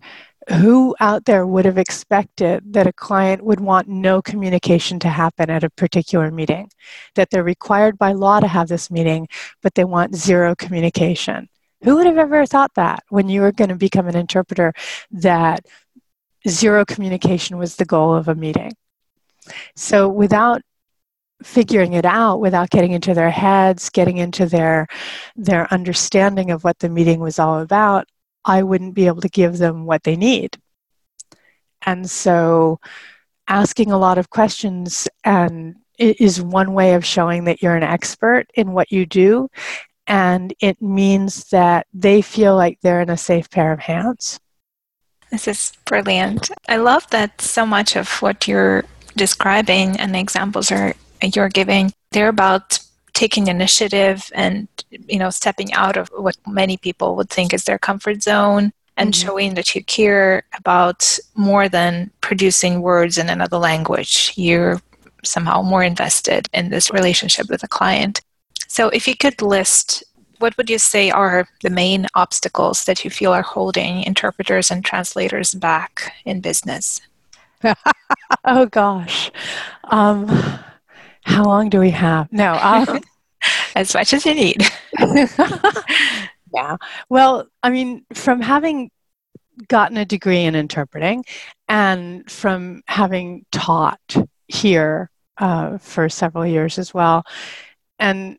who 0.49 0.95
out 0.99 1.25
there 1.25 1.45
would 1.45 1.65
have 1.65 1.77
expected 1.77 2.73
that 2.73 2.87
a 2.87 2.93
client 2.93 3.43
would 3.43 3.59
want 3.59 3.87
no 3.87 4.19
communication 4.19 4.97
to 4.99 5.09
happen 5.09 5.51
at 5.51 5.63
a 5.63 5.69
particular 5.69 6.31
meeting? 6.31 6.71
That 7.13 7.29
they're 7.29 7.43
required 7.43 7.99
by 7.99 8.13
law 8.13 8.39
to 8.39 8.47
have 8.47 8.67
this 8.67 8.89
meeting, 8.89 9.27
but 9.61 9.75
they 9.75 9.83
want 9.83 10.15
zero 10.15 10.55
communication? 10.55 11.49
Who 11.83 11.97
would 11.97 12.07
have 12.07 12.17
ever 12.17 12.47
thought 12.47 12.71
that 12.75 13.03
when 13.09 13.29
you 13.29 13.41
were 13.41 13.51
going 13.51 13.69
to 13.69 13.75
become 13.75 14.07
an 14.07 14.15
interpreter 14.15 14.73
that 15.11 15.65
zero 16.47 16.83
communication 16.83 17.59
was 17.59 17.75
the 17.75 17.85
goal 17.85 18.15
of 18.15 18.27
a 18.27 18.33
meeting? 18.33 18.73
So, 19.75 20.09
without 20.09 20.63
figuring 21.43 21.93
it 21.93 22.05
out 22.05 22.39
without 22.39 22.71
getting 22.71 22.93
into 22.93 23.13
their 23.13 23.29
heads 23.29 23.91
getting 23.91 24.17
into 24.17 24.47
their 24.47 24.87
their 25.35 25.71
understanding 25.71 26.49
of 26.49 26.63
what 26.63 26.79
the 26.79 26.89
meeting 26.89 27.19
was 27.19 27.37
all 27.37 27.59
about 27.59 28.07
i 28.47 28.63
wouldn't 28.63 28.95
be 28.95 29.05
able 29.05 29.21
to 29.21 29.29
give 29.29 29.57
them 29.57 29.85
what 29.85 30.03
they 30.03 30.15
need. 30.15 30.57
And 31.85 32.09
so 32.09 32.79
asking 33.47 33.91
a 33.91 33.97
lot 33.97 34.17
of 34.17 34.29
questions 34.29 35.07
and 35.23 35.75
is 35.99 36.41
one 36.41 36.73
way 36.73 36.93
of 36.93 37.05
showing 37.05 37.43
that 37.45 37.61
you're 37.61 37.75
an 37.75 37.83
expert 37.83 38.45
in 38.55 38.71
what 38.71 38.91
you 38.91 39.05
do. 39.05 39.49
And 40.07 40.53
it 40.61 40.81
means 40.81 41.49
that 41.49 41.85
they 41.93 42.21
feel 42.21 42.55
like 42.55 42.79
they're 42.81 43.01
in 43.01 43.09
a 43.09 43.17
safe 43.17 43.49
pair 43.49 43.73
of 43.73 43.79
hands. 43.79 44.39
This 45.31 45.47
is 45.47 45.73
brilliant. 45.85 46.49
I 46.69 46.77
love 46.77 47.09
that 47.09 47.41
so 47.41 47.65
much 47.65 47.95
of 47.97 48.09
what 48.21 48.47
you're 48.47 48.85
describing 49.17 49.97
and 49.99 50.15
the 50.15 50.19
examples 50.19 50.71
are 50.71 50.93
you're 51.21 51.49
giving, 51.49 51.91
they're 52.11 52.29
about 52.29 52.79
taking 53.17 53.47
initiative 53.47 54.31
and 54.35 54.67
you 54.91 55.17
know 55.17 55.31
stepping 55.31 55.73
out 55.73 55.97
of 55.97 56.07
what 56.09 56.37
many 56.45 56.77
people 56.77 57.15
would 57.15 57.31
think 57.31 57.51
is 57.51 57.63
their 57.63 57.79
comfort 57.79 58.21
zone 58.21 58.71
and 58.95 59.11
mm-hmm. 59.11 59.27
showing 59.27 59.55
that 59.55 59.73
you 59.73 59.83
care 59.83 60.43
about 60.55 61.17
more 61.33 61.67
than 61.67 62.11
producing 62.21 62.81
words 62.81 63.17
in 63.17 63.27
another 63.27 63.57
language. 63.57 64.33
You're 64.35 64.79
somehow 65.23 65.63
more 65.63 65.83
invested 65.83 66.47
in 66.53 66.69
this 66.69 66.91
relationship 66.91 67.49
with 67.49 67.63
a 67.63 67.67
client. 67.67 68.21
So, 68.67 68.89
if 68.89 69.07
you 69.07 69.15
could 69.17 69.41
list, 69.41 70.03
what 70.37 70.55
would 70.57 70.69
you 70.69 70.77
say 70.77 71.09
are 71.09 71.47
the 71.63 71.71
main 71.71 72.05
obstacles 72.13 72.85
that 72.85 73.03
you 73.03 73.09
feel 73.09 73.33
are 73.33 73.41
holding 73.55 74.03
interpreters 74.03 74.69
and 74.69 74.85
translators 74.85 75.55
back 75.55 76.13
in 76.23 76.39
business? 76.41 77.01
oh, 78.45 78.67
gosh. 78.67 79.31
Um, 79.85 80.59
how 81.27 81.43
long 81.43 81.69
do 81.69 81.79
we 81.79 81.91
have? 81.91 82.31
No, 82.31 82.53
um, 82.53 83.01
as 83.75 83.93
much 83.93 84.13
as 84.13 84.25
you 84.25 84.33
need. 84.33 84.63
yeah. 86.53 86.77
Well, 87.09 87.47
I 87.61 87.69
mean, 87.69 88.05
from 88.13 88.39
having 88.39 88.89
gotten 89.67 89.97
a 89.97 90.05
degree 90.05 90.43
in 90.43 90.55
interpreting 90.55 91.25
and 91.67 92.29
from 92.31 92.81
having 92.87 93.45
taught 93.51 94.15
here 94.47 95.09
uh, 95.37 95.77
for 95.79 96.07
several 96.07 96.45
years 96.45 96.79
as 96.79 96.93
well, 96.93 97.23
and 97.99 98.37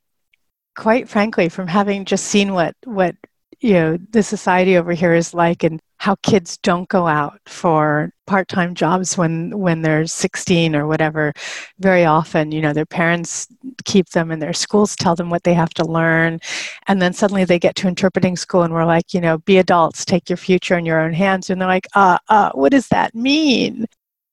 quite 0.74 1.11
frankly, 1.11 1.51
from 1.51 1.68
having 1.68 2.07
just 2.07 2.24
seen 2.24 2.55
what 2.55 2.74
what 2.85 3.14
you 3.61 3.74
know 3.74 3.98
the 4.11 4.22
society 4.22 4.79
over 4.79 4.94
here 4.94 5.14
is 5.14 5.35
like 5.35 5.62
and 5.62 5.79
how 5.98 6.14
kids 6.22 6.57
don't 6.57 6.88
go 6.88 7.07
out 7.07 7.38
for 7.46 8.12
part-time 8.28 8.74
jobs 8.74 9.16
when 9.16 9.58
when 9.58 9.82
they're 9.82 10.06
16 10.06 10.76
or 10.76 10.86
whatever 10.86 11.32
very 11.80 12.04
often 12.04 12.52
you 12.52 12.60
know 12.60 12.72
their 12.72 12.86
parents 12.86 13.48
keep 13.84 14.10
them 14.10 14.30
and 14.30 14.40
their 14.42 14.52
schools 14.52 14.94
tell 14.94 15.16
them 15.16 15.30
what 15.30 15.44
they 15.44 15.54
have 15.54 15.72
to 15.74 15.84
learn 15.84 16.38
and 16.86 17.00
then 17.00 17.12
suddenly 17.12 17.44
they 17.44 17.58
get 17.58 17.74
to 17.76 17.88
interpreting 17.88 18.36
school 18.36 18.62
and 18.62 18.74
we're 18.74 18.84
like 18.84 19.14
you 19.14 19.20
know 19.20 19.38
be 19.38 19.58
adults 19.58 20.04
take 20.04 20.28
your 20.28 20.36
future 20.36 20.76
in 20.78 20.86
your 20.86 21.00
own 21.00 21.12
hands. 21.12 21.50
And 21.50 21.60
they're 21.60 21.68
like 21.68 21.86
uh 21.94 22.18
uh 22.28 22.50
what 22.52 22.72
does 22.72 22.88
that 22.88 23.14
mean 23.14 23.86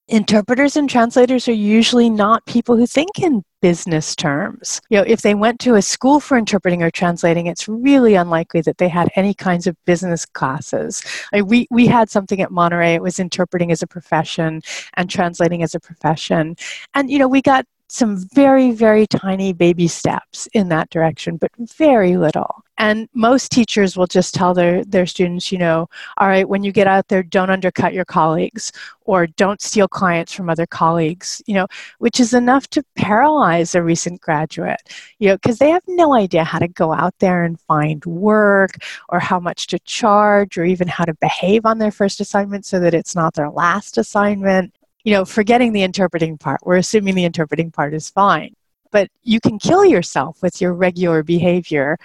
interpreters 0.08 0.76
and 0.76 0.90
translators 0.90 1.48
are 1.48 1.54
usually 1.54 2.10
not 2.10 2.46
people 2.46 2.76
who 2.76 2.86
think 2.86 3.20
in 3.20 3.44
business 3.62 4.16
terms. 4.16 4.80
You 4.90 5.00
know, 5.00 5.06
if 5.08 5.24
they 5.24 5.34
went 5.34 5.60
to 5.62 5.74
a 5.74 5.82
school 5.82 6.20
for 6.20 6.38
interpreting 6.38 6.84
or 6.84 6.92
translating, 6.92 7.48
it's 7.48 7.68
really 7.68 8.14
unlikely 8.14 8.62
that 8.62 8.78
they 8.78 8.88
had 8.88 9.10
any 9.16 9.34
kinds 9.34 9.66
of 9.66 9.76
business 9.86 10.24
classes. 10.26 11.02
Like 11.34 11.46
we, 11.46 11.68
we 11.72 11.88
had 11.88 12.12
something 12.12 12.40
at 12.42 12.52
Monterey, 12.52 12.94
it 12.94 13.02
was 13.02 13.20
interpreting 13.20 13.72
as 13.72 13.82
a 13.82 13.88
profession 13.88 14.62
and 14.94 15.10
translating 15.10 15.64
as 15.64 15.74
a 15.74 15.80
profession. 15.80 16.56
And, 16.94 17.10
you 17.10 17.18
know, 17.18 17.28
we 17.28 17.42
got 17.42 17.66
some 17.88 18.18
very, 18.34 18.72
very 18.72 19.06
tiny 19.08 19.54
baby 19.54 19.88
steps 19.88 20.48
in 20.54 20.70
that 20.70 20.90
direction, 20.90 21.38
but 21.38 21.52
very 21.58 22.18
little. 22.18 22.64
And 22.78 23.08
most 23.14 23.52
teachers 23.52 23.96
will 23.96 24.08
just 24.08 24.34
tell 24.34 24.54
their, 24.54 24.84
their 24.84 25.06
students, 25.06 25.52
you 25.52 25.58
know, 25.58 25.88
all 26.18 26.28
right, 26.28 26.50
when 26.50 26.64
you 26.64 26.74
get 26.74 26.88
out 26.88 27.08
there, 27.08 27.24
don't 27.24 27.50
undercut 27.50 27.94
your 27.94 28.04
colleagues 28.04 28.74
or 29.06 29.28
don't 29.28 29.62
steal 29.62 29.88
clients 29.88 30.34
from 30.34 30.50
other 30.50 30.66
colleagues, 30.66 31.42
you 31.46 31.54
know, 31.54 31.68
which 32.00 32.20
is 32.20 32.34
enough 32.34 32.68
to 32.72 32.84
paralyze 32.96 33.76
a 33.76 33.84
recent 33.84 34.20
graduate, 34.20 34.82
you 35.20 35.30
know, 35.30 35.36
because 35.36 35.60
they 35.60 35.70
have 35.70 35.84
no 35.88 36.14
idea 36.14 36.44
how 36.44 36.60
to 36.60 36.68
go 36.68 36.92
out 36.92 37.14
there 37.20 37.44
and 37.44 37.60
find 37.62 38.04
work 38.06 38.72
or 39.08 39.20
how 39.20 39.40
much 39.40 39.68
to 39.68 39.80
charge 39.80 40.58
or 40.58 40.66
even 40.66 40.88
how 40.88 41.06
to 41.06 41.14
behave 41.16 41.66
on 41.66 41.78
their 41.78 41.92
first 41.92 42.20
assignment 42.20 42.66
so 42.66 42.80
that 42.80 42.94
it's 42.94 43.16
not 43.16 43.36
their 43.36 43.50
last 43.50 43.98
assignment 43.98 44.74
you 45.06 45.14
know, 45.14 45.24
forgetting 45.24 45.72
the 45.72 45.84
interpreting 45.84 46.38
part. 46.38 46.60
We're 46.66 46.78
assuming 46.78 47.16
the 47.16 47.24
interpreting 47.24 47.72
part 47.72 47.94
is 47.94 48.10
fine. 48.10 48.56
But 48.92 49.10
you 49.24 49.40
can 49.40 49.60
kill 49.60 49.86
yourself 49.86 50.42
with 50.42 50.60
your 50.60 50.74
regular 50.74 51.22
behavior 51.22 51.98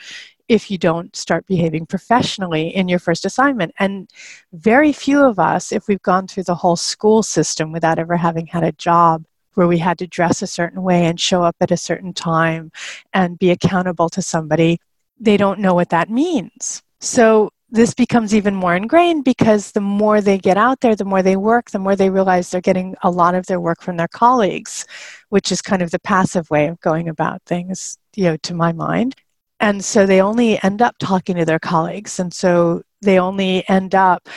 if 0.48 0.70
you 0.70 0.76
don't 0.76 1.14
start 1.16 1.46
behaving 1.46 1.86
professionally 1.86 2.68
in 2.68 2.88
your 2.88 2.98
first 2.98 3.24
assignment. 3.24 3.72
And 3.78 4.10
very 4.52 4.92
few 4.92 5.24
of 5.24 5.38
us, 5.38 5.72
if 5.72 5.88
we've 5.88 6.02
gone 6.02 6.26
through 6.26 6.42
the 6.42 6.56
whole 6.56 6.76
school 6.76 7.22
system 7.22 7.72
without 7.72 7.98
ever 7.98 8.16
having 8.16 8.46
had 8.46 8.64
a 8.64 8.72
job 8.72 9.24
where 9.54 9.68
we 9.68 9.78
had 9.78 9.98
to 9.98 10.06
dress 10.06 10.42
a 10.42 10.46
certain 10.46 10.82
way 10.82 11.06
and 11.06 11.18
show 11.18 11.42
up 11.42 11.56
at 11.60 11.70
a 11.70 11.76
certain 11.76 12.12
time 12.12 12.70
and 13.14 13.38
be 13.38 13.50
accountable 13.50 14.08
to 14.10 14.20
somebody, 14.20 14.78
they 15.18 15.36
don't 15.36 15.60
know 15.60 15.74
what 15.74 15.90
that 15.90 16.10
means. 16.10 16.82
So 17.00 17.50
this 17.70 17.94
becomes 17.94 18.34
even 18.34 18.54
more 18.54 18.74
ingrained 18.74 19.24
because 19.24 19.72
the 19.72 19.80
more 19.80 20.20
they 20.20 20.38
get 20.38 20.56
out 20.56 20.80
there, 20.80 20.96
the 20.96 21.04
more 21.04 21.22
they 21.22 21.36
work, 21.36 21.70
the 21.70 21.78
more 21.78 21.94
they 21.94 22.10
realize 22.10 22.50
they're 22.50 22.60
getting 22.60 22.96
a 23.02 23.10
lot 23.10 23.34
of 23.34 23.46
their 23.46 23.60
work 23.60 23.80
from 23.80 23.96
their 23.96 24.08
colleagues, 24.08 24.86
which 25.28 25.52
is 25.52 25.62
kind 25.62 25.80
of 25.80 25.90
the 25.90 26.00
passive 26.00 26.50
way 26.50 26.66
of 26.66 26.80
going 26.80 27.08
about 27.08 27.42
things, 27.46 27.98
you 28.16 28.24
know, 28.24 28.36
to 28.38 28.54
my 28.54 28.72
mind. 28.72 29.14
And 29.60 29.84
so 29.84 30.06
they 30.06 30.20
only 30.20 30.62
end 30.64 30.82
up 30.82 30.96
talking 30.98 31.36
to 31.36 31.44
their 31.44 31.58
colleagues. 31.58 32.18
And 32.18 32.32
so 32.32 32.82
they 33.02 33.18
only 33.18 33.68
end 33.68 33.94
up 33.94 34.28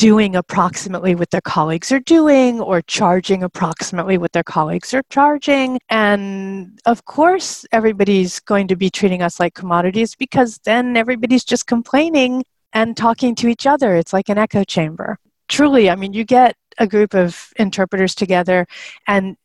doing 0.00 0.34
approximately 0.34 1.14
what 1.14 1.28
their 1.30 1.42
colleagues 1.42 1.92
are 1.92 2.00
doing 2.00 2.58
or 2.58 2.80
charging 2.80 3.42
approximately 3.42 4.16
what 4.16 4.32
their 4.32 4.42
colleagues 4.42 4.94
are 4.94 5.02
charging. 5.10 5.78
And 5.90 6.80
of 6.86 7.04
course, 7.04 7.66
everybody's 7.70 8.40
going 8.40 8.66
to 8.68 8.76
be 8.76 8.88
treating 8.88 9.20
us 9.20 9.38
like 9.38 9.52
commodities 9.52 10.14
because 10.14 10.58
then 10.64 10.96
everybody's 10.96 11.44
just 11.44 11.66
complaining 11.66 12.44
and 12.72 12.96
talking 12.96 13.34
to 13.34 13.48
each 13.48 13.66
other. 13.66 13.94
It's 13.94 14.14
like 14.14 14.30
an 14.30 14.38
echo 14.38 14.64
chamber. 14.64 15.18
Truly, 15.48 15.90
I 15.90 15.96
mean, 15.96 16.14
you 16.14 16.24
get 16.24 16.56
a 16.78 16.86
group 16.86 17.12
of 17.12 17.52
interpreters 17.58 18.14
together 18.14 18.66
and 19.06 19.36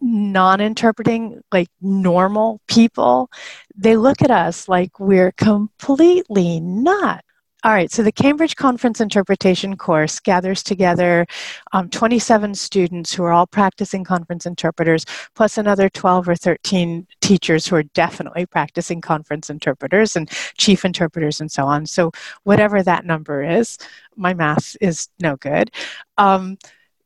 non 0.00 0.62
interpreting, 0.62 1.42
like 1.52 1.68
normal 1.82 2.62
people, 2.66 3.28
they 3.76 3.98
look 3.98 4.22
at 4.22 4.30
us 4.30 4.70
like 4.70 4.98
we're 4.98 5.32
completely 5.32 6.60
nuts. 6.60 7.27
All 7.64 7.72
right, 7.72 7.90
so 7.90 8.04
the 8.04 8.12
Cambridge 8.12 8.54
Conference 8.54 9.00
Interpretation 9.00 9.76
course 9.76 10.20
gathers 10.20 10.62
together 10.62 11.26
um, 11.72 11.90
27 11.90 12.54
students 12.54 13.12
who 13.12 13.24
are 13.24 13.32
all 13.32 13.48
practicing 13.48 14.04
conference 14.04 14.46
interpreters, 14.46 15.04
plus 15.34 15.58
another 15.58 15.88
12 15.88 16.28
or 16.28 16.36
13 16.36 17.08
teachers 17.20 17.66
who 17.66 17.74
are 17.74 17.82
definitely 17.82 18.46
practicing 18.46 19.00
conference 19.00 19.50
interpreters 19.50 20.14
and 20.14 20.30
chief 20.56 20.84
interpreters 20.84 21.40
and 21.40 21.50
so 21.50 21.64
on. 21.64 21.84
So, 21.84 22.12
whatever 22.44 22.80
that 22.84 23.04
number 23.04 23.42
is, 23.42 23.76
my 24.14 24.34
math 24.34 24.76
is 24.80 25.08
no 25.18 25.34
good. 25.34 25.72
Um, 26.16 26.58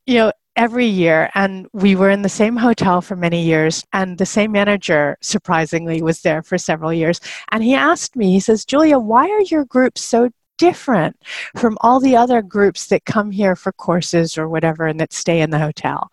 you 0.07 0.17
know, 0.17 0.33
every 0.55 0.85
year 0.85 1.31
and 1.35 1.67
we 1.73 1.97
were 1.97 2.11
in 2.11 2.21
the 2.21 2.29
same 2.29 2.59
hotel 2.59 3.01
for 3.01 3.17
many 3.17 3.43
years 3.43 3.87
and 3.95 4.19
the 4.19 4.27
same 4.27 4.53
manager 4.53 5.17
surprisingly 5.23 6.03
was 6.03 6.21
there 6.21 6.43
for 6.43 6.59
several 6.59 6.93
years 6.93 7.21
and 7.53 7.65
he 7.65 7.75
asked 7.75 8.17
me 8.17 8.31
he 8.33 8.39
says 8.39 8.67
julia 8.67 8.99
why 8.99 9.31
are 9.31 9.41
your 9.41 9.65
groups 9.65 10.03
so 10.03 10.29
different 10.59 11.17
from 11.57 11.77
all 11.81 12.01
the 12.01 12.17
other 12.17 12.43
groups 12.43 12.87
that 12.87 13.05
come 13.05 13.31
here 13.31 13.57
for 13.57 13.73
courses 13.73 14.39
or 14.39 14.49
whatever 14.49 14.87
and 14.87 15.01
that 15.01 15.13
stay 15.13 15.41
in 15.41 15.51
the 15.51 15.59
hotel 15.59 16.11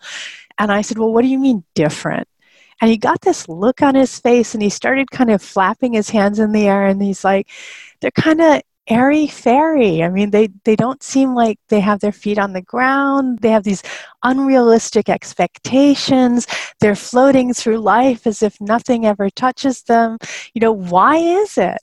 and 0.58 0.72
i 0.72 0.82
said 0.82 0.98
well 0.98 1.12
what 1.12 1.22
do 1.22 1.28
you 1.28 1.40
mean 1.40 1.64
different 1.76 2.28
and 2.82 2.90
he 2.90 2.98
got 2.98 3.22
this 3.22 3.50
look 3.50 3.82
on 3.82 3.96
his 3.96 4.20
face 4.20 4.54
and 4.54 4.64
he 4.64 4.70
started 4.70 5.12
kind 5.12 5.30
of 5.30 5.42
flapping 5.42 5.94
his 5.94 6.10
hands 6.10 6.40
in 6.40 6.52
the 6.52 6.68
air 6.68 6.86
and 6.86 7.02
he's 7.02 7.24
like 7.24 7.48
they're 8.00 8.12
kind 8.12 8.42
of 8.42 8.62
airy 8.90 9.28
fairy. 9.28 10.04
I 10.04 10.10
mean, 10.10 10.32
they, 10.32 10.50
they 10.66 10.76
don't 10.76 11.04
seem 11.04 11.36
like 11.36 11.60
they 11.70 11.80
have 11.80 12.00
their 12.00 12.12
feet 12.12 12.40
on 12.40 12.54
the 12.54 12.62
ground. 12.62 13.40
They 13.40 13.52
have 13.52 13.64
these 13.64 13.84
unrealistic 14.24 15.10
expectations. 15.10 16.48
They're 16.80 16.96
floating 16.96 17.54
through 17.54 17.78
life 17.78 18.26
as 18.26 18.42
if 18.42 18.60
nothing 18.60 19.06
ever 19.06 19.30
touches 19.30 19.84
them. 19.84 20.18
You 20.54 20.62
know, 20.62 20.72
why 20.72 21.18
is 21.18 21.58
it? 21.58 21.78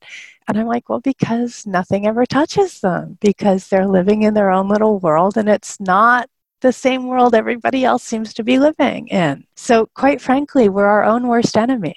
And 0.49 0.59
I'm 0.59 0.67
like, 0.67 0.89
well, 0.89 1.01
because 1.01 1.67
nothing 1.67 2.07
ever 2.07 2.25
touches 2.25 2.81
them, 2.81 3.19
because 3.21 3.69
they're 3.69 3.87
living 3.87 4.23
in 4.23 4.35
their 4.35 4.51
own 4.51 4.69
little 4.69 4.99
world 4.99 5.37
and 5.37 5.49
it's 5.49 5.81
not 5.81 6.29
the 6.61 6.73
same 6.73 7.07
world 7.07 7.35
everybody 7.35 7.85
else 7.85 8.03
seems 8.03 8.33
to 8.35 8.45
be 8.45 8.59
living 8.59 9.09
in. 9.09 9.45
So, 9.57 9.87
quite 9.95 10.21
frankly, 10.21 10.69
we're 10.69 10.87
our 10.87 11.05
own 11.05 11.27
worst 11.27 11.57
enemy. 11.57 11.97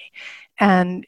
And 0.58 1.06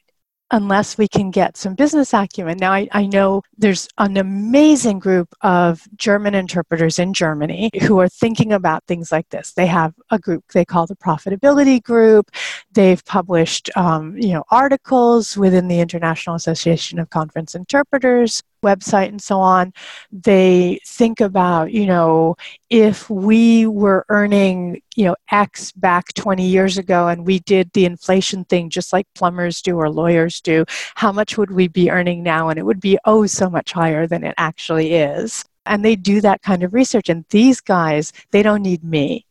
unless 0.51 0.97
we 0.97 1.07
can 1.07 1.31
get 1.31 1.57
some 1.57 1.73
business 1.73 2.13
acumen. 2.13 2.57
Now, 2.57 2.73
I, 2.73 2.87
I, 2.91 3.05
know 3.07 3.41
there's 3.57 3.87
an 3.97 4.17
amazing 4.17 4.99
group 4.99 5.33
of 5.41 5.81
German 5.95 6.35
interpreters 6.35 6.99
in 6.99 7.13
Germany 7.13 7.71
who 7.81 7.99
are 7.99 8.07
thinking 8.07 8.53
about 8.53 8.83
things 8.85 9.11
like 9.11 9.29
this. 9.29 9.53
They 9.53 9.65
have 9.67 9.93
a 10.11 10.19
group 10.19 10.43
they 10.53 10.65
call 10.65 10.85
the 10.85 10.95
Profitability 10.95 11.81
Group. 11.81 12.29
They've 12.71 13.03
published, 13.05 13.69
um, 13.75 14.15
you 14.17 14.33
know, 14.33 14.43
articles 14.51 15.35
within 15.35 15.67
the 15.67 15.79
International 15.79 16.35
Association 16.35 16.99
of 16.99 17.09
Conference 17.09 17.55
Interpreters 17.55 18.43
website 18.63 19.09
and 19.09 19.21
so 19.21 19.39
on, 19.39 19.73
they 20.11 20.79
think 20.85 21.21
about, 21.21 21.71
you 21.71 21.85
know, 21.85 22.35
if 22.69 23.09
we 23.09 23.67
were 23.67 24.05
earning, 24.09 24.81
you 24.95 25.05
know, 25.05 25.15
X 25.31 25.71
back 25.73 26.13
20 26.15 26.45
years 26.45 26.77
ago 26.77 27.07
and 27.07 27.25
we 27.25 27.39
did 27.39 27.71
the 27.73 27.85
inflation 27.85 28.45
thing 28.45 28.69
just 28.69 28.91
like 28.91 29.05
plumbers 29.13 29.61
do 29.61 29.77
or 29.77 29.89
lawyers 29.89 30.41
do, 30.41 30.65
how 30.95 31.11
much 31.11 31.37
would 31.37 31.51
we 31.51 31.67
be 31.67 31.91
earning 31.91 32.23
now? 32.23 32.49
And 32.49 32.57
it 32.57 32.65
would 32.65 32.79
be 32.79 32.97
oh 33.05 33.25
so 33.27 33.49
much 33.49 33.71
higher 33.71 34.07
than 34.07 34.23
it 34.23 34.33
actually 34.37 34.95
is. 34.95 35.45
And 35.65 35.85
they 35.85 35.95
do 35.95 36.19
that 36.21 36.41
kind 36.41 36.63
of 36.63 36.73
research. 36.73 37.09
And 37.09 37.25
these 37.29 37.61
guys, 37.61 38.11
they 38.31 38.43
don't 38.43 38.63
need 38.63 38.83
me 38.83 39.25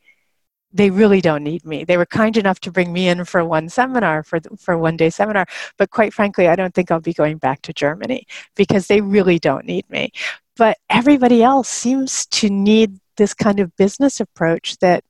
they 0.73 0.91
really 0.91 1.21
don't 1.21 1.43
need 1.43 1.65
me. 1.65 1.85
They 1.85 1.97
were 1.97 2.07
kind 2.07 2.37
enough 2.37 2.61
to 2.61 2.73
bring 2.73 2.93
me 2.93 3.09
in 3.09 3.25
for 3.25 3.45
one 3.45 3.69
seminar, 3.69 4.23
for, 4.23 4.41
for 4.59 4.79
one 4.79 4.97
day 4.97 5.11
seminar. 5.11 5.47
But 5.77 5.91
quite 5.91 6.15
frankly, 6.15 6.49
I 6.49 6.57
don't 6.57 6.75
think 6.75 6.91
I'll 6.91 7.01
be 7.01 7.13
going 7.13 7.39
back 7.39 7.63
to 7.63 7.73
Germany 7.73 8.27
because 8.57 8.87
they 8.87 9.01
really 9.01 9.39
don't 9.39 9.67
need 9.67 9.89
me. 9.91 10.13
But 10.57 10.79
everybody 10.91 11.43
else 11.43 11.69
seems 11.69 12.27
to 12.27 12.51
need 12.51 12.99
this 13.17 13.35
kind 13.35 13.61
of 13.61 13.77
business 13.77 14.21
approach 14.21 14.79
that 14.79 15.05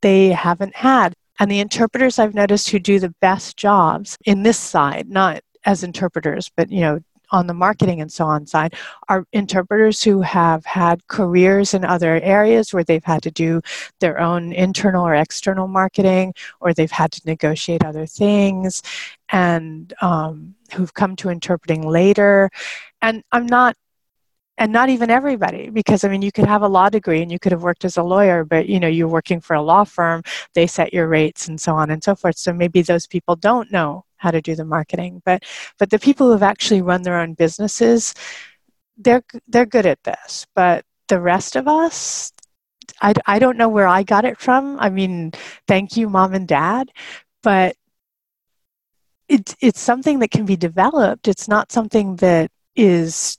they 0.00 0.28
haven't 0.28 0.76
had. 0.76 1.14
And 1.38 1.50
the 1.50 1.60
interpreters 1.60 2.18
I've 2.18 2.34
noticed 2.34 2.70
who 2.70 2.78
do 2.78 2.98
the 2.98 3.14
best 3.20 3.56
jobs 3.56 4.16
in 4.24 4.42
this 4.42 4.58
side, 4.58 5.08
not 5.08 5.40
as 5.64 5.82
interpreters, 5.82 6.50
but 6.56 6.70
you 6.70 6.80
know, 6.80 7.00
on 7.30 7.46
the 7.46 7.54
marketing 7.54 8.00
and 8.00 8.10
so 8.10 8.24
on 8.24 8.46
side 8.46 8.74
are 9.08 9.26
interpreters 9.32 10.02
who 10.02 10.20
have 10.20 10.64
had 10.64 11.06
careers 11.08 11.74
in 11.74 11.84
other 11.84 12.20
areas 12.20 12.72
where 12.72 12.84
they've 12.84 13.04
had 13.04 13.22
to 13.22 13.30
do 13.30 13.60
their 14.00 14.18
own 14.18 14.52
internal 14.52 15.06
or 15.06 15.14
external 15.14 15.68
marketing 15.68 16.32
or 16.60 16.72
they've 16.72 16.90
had 16.90 17.12
to 17.12 17.20
negotiate 17.26 17.84
other 17.84 18.06
things 18.06 18.82
and 19.30 19.94
um, 20.00 20.54
who've 20.74 20.94
come 20.94 21.16
to 21.16 21.28
interpreting 21.28 21.82
later. 21.82 22.50
And 23.02 23.22
i'm 23.32 23.46
not 23.46 23.76
and 24.58 24.72
not 24.72 24.88
even 24.88 25.10
everybody 25.10 25.68
because 25.68 26.02
i 26.02 26.08
mean 26.08 26.22
you 26.22 26.32
could 26.32 26.46
have 26.46 26.62
a 26.62 26.68
law 26.68 26.88
degree 26.88 27.22
and 27.22 27.30
you 27.30 27.38
could 27.38 27.52
have 27.52 27.62
worked 27.62 27.84
as 27.84 27.98
a 27.98 28.02
lawyer 28.02 28.42
but 28.42 28.66
you 28.68 28.80
know 28.80 28.88
you're 28.88 29.06
working 29.06 29.38
for 29.40 29.54
a 29.54 29.62
law 29.62 29.84
firm 29.84 30.22
they 30.54 30.66
set 30.66 30.94
your 30.94 31.08
rates 31.08 31.46
and 31.48 31.60
so 31.60 31.74
on 31.74 31.90
and 31.90 32.02
so 32.02 32.14
forth. 32.14 32.38
So 32.38 32.52
maybe 32.52 32.82
those 32.82 33.06
people 33.06 33.36
don't 33.36 33.70
know 33.70 34.05
how 34.18 34.30
to 34.30 34.40
do 34.40 34.54
the 34.54 34.64
marketing 34.64 35.22
but 35.24 35.42
but 35.78 35.90
the 35.90 35.98
people 35.98 36.26
who 36.26 36.32
have 36.32 36.42
actually 36.42 36.82
run 36.82 37.02
their 37.02 37.18
own 37.18 37.34
businesses 37.34 38.14
they're 38.98 39.22
they're 39.48 39.66
good 39.66 39.86
at 39.86 40.02
this 40.04 40.46
but 40.54 40.84
the 41.08 41.20
rest 41.20 41.56
of 41.56 41.68
us 41.68 42.32
I, 43.00 43.14
I 43.26 43.38
don't 43.38 43.58
know 43.58 43.68
where 43.68 43.86
I 43.86 44.02
got 44.02 44.24
it 44.24 44.38
from. 44.38 44.78
I 44.78 44.90
mean, 44.90 45.32
thank 45.66 45.96
you, 45.96 46.08
mom 46.08 46.34
and 46.34 46.46
dad, 46.48 46.90
but 47.42 47.76
it's 49.28 49.56
it's 49.60 49.80
something 49.80 50.20
that 50.20 50.30
can 50.30 50.46
be 50.46 50.56
developed. 50.56 51.28
It's 51.28 51.48
not 51.48 51.72
something 51.72 52.16
that 52.16 52.50
is 52.76 53.38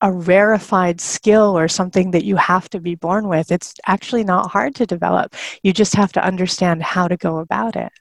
a 0.00 0.10
rarefied 0.10 1.00
skill 1.00 1.56
or 1.56 1.68
something 1.68 2.10
that 2.12 2.24
you 2.24 2.36
have 2.36 2.68
to 2.70 2.80
be 2.80 2.94
born 2.94 3.28
with. 3.28 3.52
It's 3.52 3.74
actually 3.86 4.24
not 4.24 4.50
hard 4.50 4.74
to 4.76 4.86
develop. 4.86 5.34
You 5.62 5.72
just 5.72 5.94
have 5.94 6.12
to 6.12 6.24
understand 6.24 6.82
how 6.82 7.06
to 7.08 7.16
go 7.16 7.38
about 7.38 7.76
it. 7.76 7.92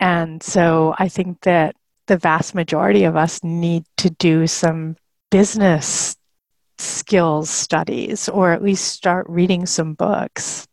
And 0.00 0.42
so 0.42 0.94
I 0.98 1.08
think 1.08 1.42
that 1.42 1.76
the 2.06 2.16
vast 2.16 2.54
majority 2.54 3.04
of 3.04 3.16
us 3.16 3.44
need 3.44 3.84
to 3.98 4.10
do 4.10 4.46
some 4.46 4.96
business 5.30 6.16
skills 6.78 7.50
studies 7.50 8.28
or 8.28 8.52
at 8.52 8.64
least 8.64 8.86
start 8.86 9.26
reading 9.28 9.66
some 9.66 9.94
books. 9.94 10.66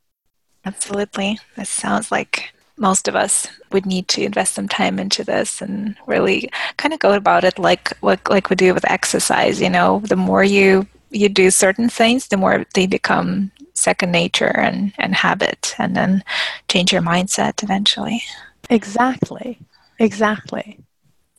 Absolutely. 0.66 1.38
This 1.56 1.70
sounds 1.70 2.12
like 2.12 2.54
most 2.78 3.08
of 3.08 3.16
us 3.16 3.48
would 3.72 3.86
need 3.86 4.08
to 4.08 4.24
invest 4.24 4.54
some 4.54 4.68
time 4.68 5.00
into 5.00 5.24
this 5.24 5.62
and 5.62 5.98
really 6.06 6.50
kind 6.78 6.94
of 6.94 7.00
go 7.00 7.14
about 7.14 7.44
it 7.44 7.60
like 7.60 7.92
like, 8.02 8.30
like 8.30 8.50
we 8.50 8.56
do 8.56 8.74
with 8.74 8.90
exercise 8.90 9.60
you 9.60 9.70
know 9.70 10.00
the 10.06 10.16
more 10.16 10.44
you 10.44 10.88
you 11.10 11.28
do 11.28 11.50
certain 11.50 11.90
things 11.90 12.28
the 12.28 12.38
more 12.38 12.66
they 12.76 12.86
become 12.86 13.52
second 13.74 14.12
nature 14.12 14.56
and 14.60 14.94
and 15.00 15.16
habit 15.16 15.74
and 15.80 15.96
then 15.96 16.24
change 16.70 16.94
your 16.94 17.02
mindset 17.02 17.64
eventually 17.64 18.22
exactly 18.70 19.60
exactly 20.00 20.80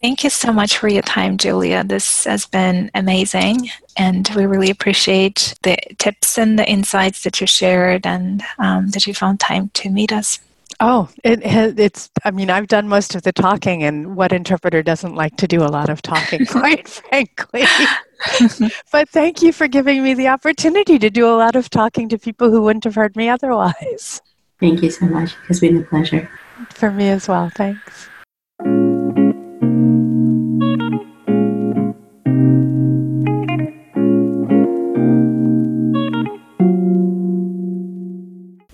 Thank 0.01 0.23
you 0.23 0.31
so 0.31 0.53
much 0.53 0.79
for 0.79 0.87
your 0.87 1.03
time, 1.03 1.37
Julia. 1.39 1.83
This 1.83 2.25
has 2.25 2.47
been 2.47 2.89
amazing, 2.95 3.69
and 3.97 4.29
we 4.37 4.47
really 4.47 4.71
appreciate 4.71 5.55
the 5.65 5.77
tips 5.99 6.39
and 6.39 6.57
the 6.57 6.69
insights 6.69 7.25
that 7.25 7.41
you 7.41 7.49
shared 7.49 8.07
and 8.07 8.45
um, 8.61 8.91
that 8.91 9.09
you 9.09 9.15
found 9.15 9.41
time 9.41 9.71
to 9.75 9.91
meet 9.91 10.13
us. 10.13 10.39
Oh, 10.79 11.09
it, 11.25 11.41
it's, 11.45 12.09
I 12.25 12.31
mean, 12.31 12.49
I've 12.49 12.69
done 12.69 12.87
most 12.87 13.17
of 13.17 13.23
the 13.23 13.33
talking, 13.33 13.83
and 13.83 14.15
what 14.15 14.31
interpreter 14.31 14.85
doesn't 14.85 15.17
like 15.17 15.37
to 15.39 15.49
do 15.49 15.65
a 15.65 15.67
lot 15.67 15.89
of 15.89 16.01
talking, 16.01 16.47
quite 16.47 16.89
frankly? 16.89 17.65
but 18.93 19.09
thank 19.09 19.43
you 19.43 19.53
for 19.53 19.67
giving 19.67 20.05
me 20.05 20.15
the 20.15 20.29
opportunity 20.29 21.01
to 21.01 21.11
do 21.11 21.27
a 21.27 21.35
lot 21.35 21.57
of 21.57 21.71
talking 21.71 22.09
to 22.11 22.19
people 22.19 22.53
who 22.53 22.63
wouldn't 22.63 22.85
have 22.85 22.95
heard 22.95 23.17
me 23.17 23.29
otherwise. 23.29 24.23
Thank 24.61 24.81
you 24.83 24.93
so 24.93 25.07
much. 25.07 25.35
It's 25.49 25.59
been 25.59 25.77
a 25.77 25.83
pleasure. 25.83 26.31
For 26.71 26.91
me 26.91 27.11
as 27.11 27.29
well. 27.29 27.51
Thanks. 27.55 28.09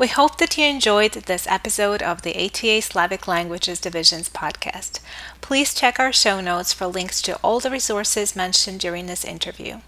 We 0.04 0.08
hope 0.08 0.36
that 0.36 0.58
you 0.58 0.66
enjoyed 0.66 1.12
this 1.12 1.46
episode 1.46 2.02
of 2.02 2.20
the 2.20 2.36
ATA 2.36 2.82
Slavic 2.82 3.26
Languages 3.26 3.80
Division's 3.80 4.28
podcast. 4.28 5.00
Please 5.40 5.72
check 5.72 5.98
our 5.98 6.12
show 6.12 6.42
notes 6.42 6.74
for 6.74 6.86
links 6.86 7.22
to 7.22 7.36
all 7.36 7.58
the 7.58 7.70
resources 7.70 8.36
mentioned 8.36 8.80
during 8.80 9.06
this 9.06 9.24
interview. 9.24 9.80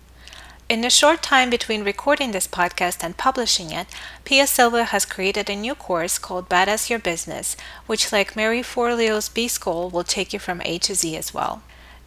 In 0.69 0.81
the 0.81 0.91
short 0.91 1.23
time 1.23 1.49
between 1.49 1.85
recording 1.85 2.33
this 2.33 2.49
podcast 2.49 3.05
and 3.05 3.17
publishing 3.17 3.71
it, 3.71 3.87
Pia 4.25 4.49
Silva 4.49 4.83
has 4.85 5.05
created 5.05 5.49
a 5.49 5.55
new 5.55 5.77
course 5.77 6.19
called 6.19 6.49
Badass 6.49 6.91
Your 6.91 6.99
Business, 6.99 7.57
which, 7.87 8.11
like 8.11 8.35
Marie 8.35 8.65
Forleo's 8.65 9.29
B 9.29 9.47
School, 9.47 9.91
will 9.91 10.03
take 10.03 10.33
you 10.33 10.41
from 10.41 10.61
A 10.65 10.79
to 10.79 10.97
Z 10.97 11.17
as 11.17 11.33
well. 11.33 11.63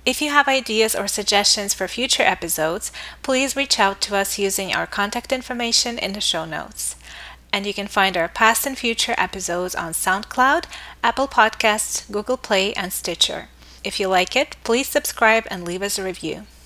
If 0.05 0.21
you 0.21 0.31
have 0.31 0.49
ideas 0.49 0.93
or 0.93 1.07
suggestions 1.07 1.73
for 1.73 1.87
future 1.87 2.23
episodes, 2.23 2.91
please 3.23 3.55
reach 3.55 3.79
out 3.79 4.01
to 4.01 4.17
us 4.17 4.37
using 4.37 4.73
our 4.73 4.85
contact 4.85 5.31
information 5.31 5.97
in 5.97 6.11
the 6.11 6.21
show 6.21 6.43
notes 6.43 6.97
and 7.51 7.65
you 7.65 7.73
can 7.73 7.87
find 7.87 8.15
our 8.15 8.27
past 8.27 8.65
and 8.65 8.77
future 8.77 9.15
episodes 9.17 9.73
on 9.73 9.93
SoundCloud, 9.93 10.65
Apple 11.03 11.27
Podcasts, 11.27 12.09
Google 12.11 12.37
Play, 12.37 12.73
and 12.73 12.93
Stitcher. 12.93 13.49
If 13.83 13.99
you 13.99 14.07
like 14.07 14.35
it, 14.35 14.55
please 14.63 14.87
subscribe 14.87 15.45
and 15.49 15.65
leave 15.65 15.81
us 15.81 15.97
a 15.97 16.03
review. 16.03 16.45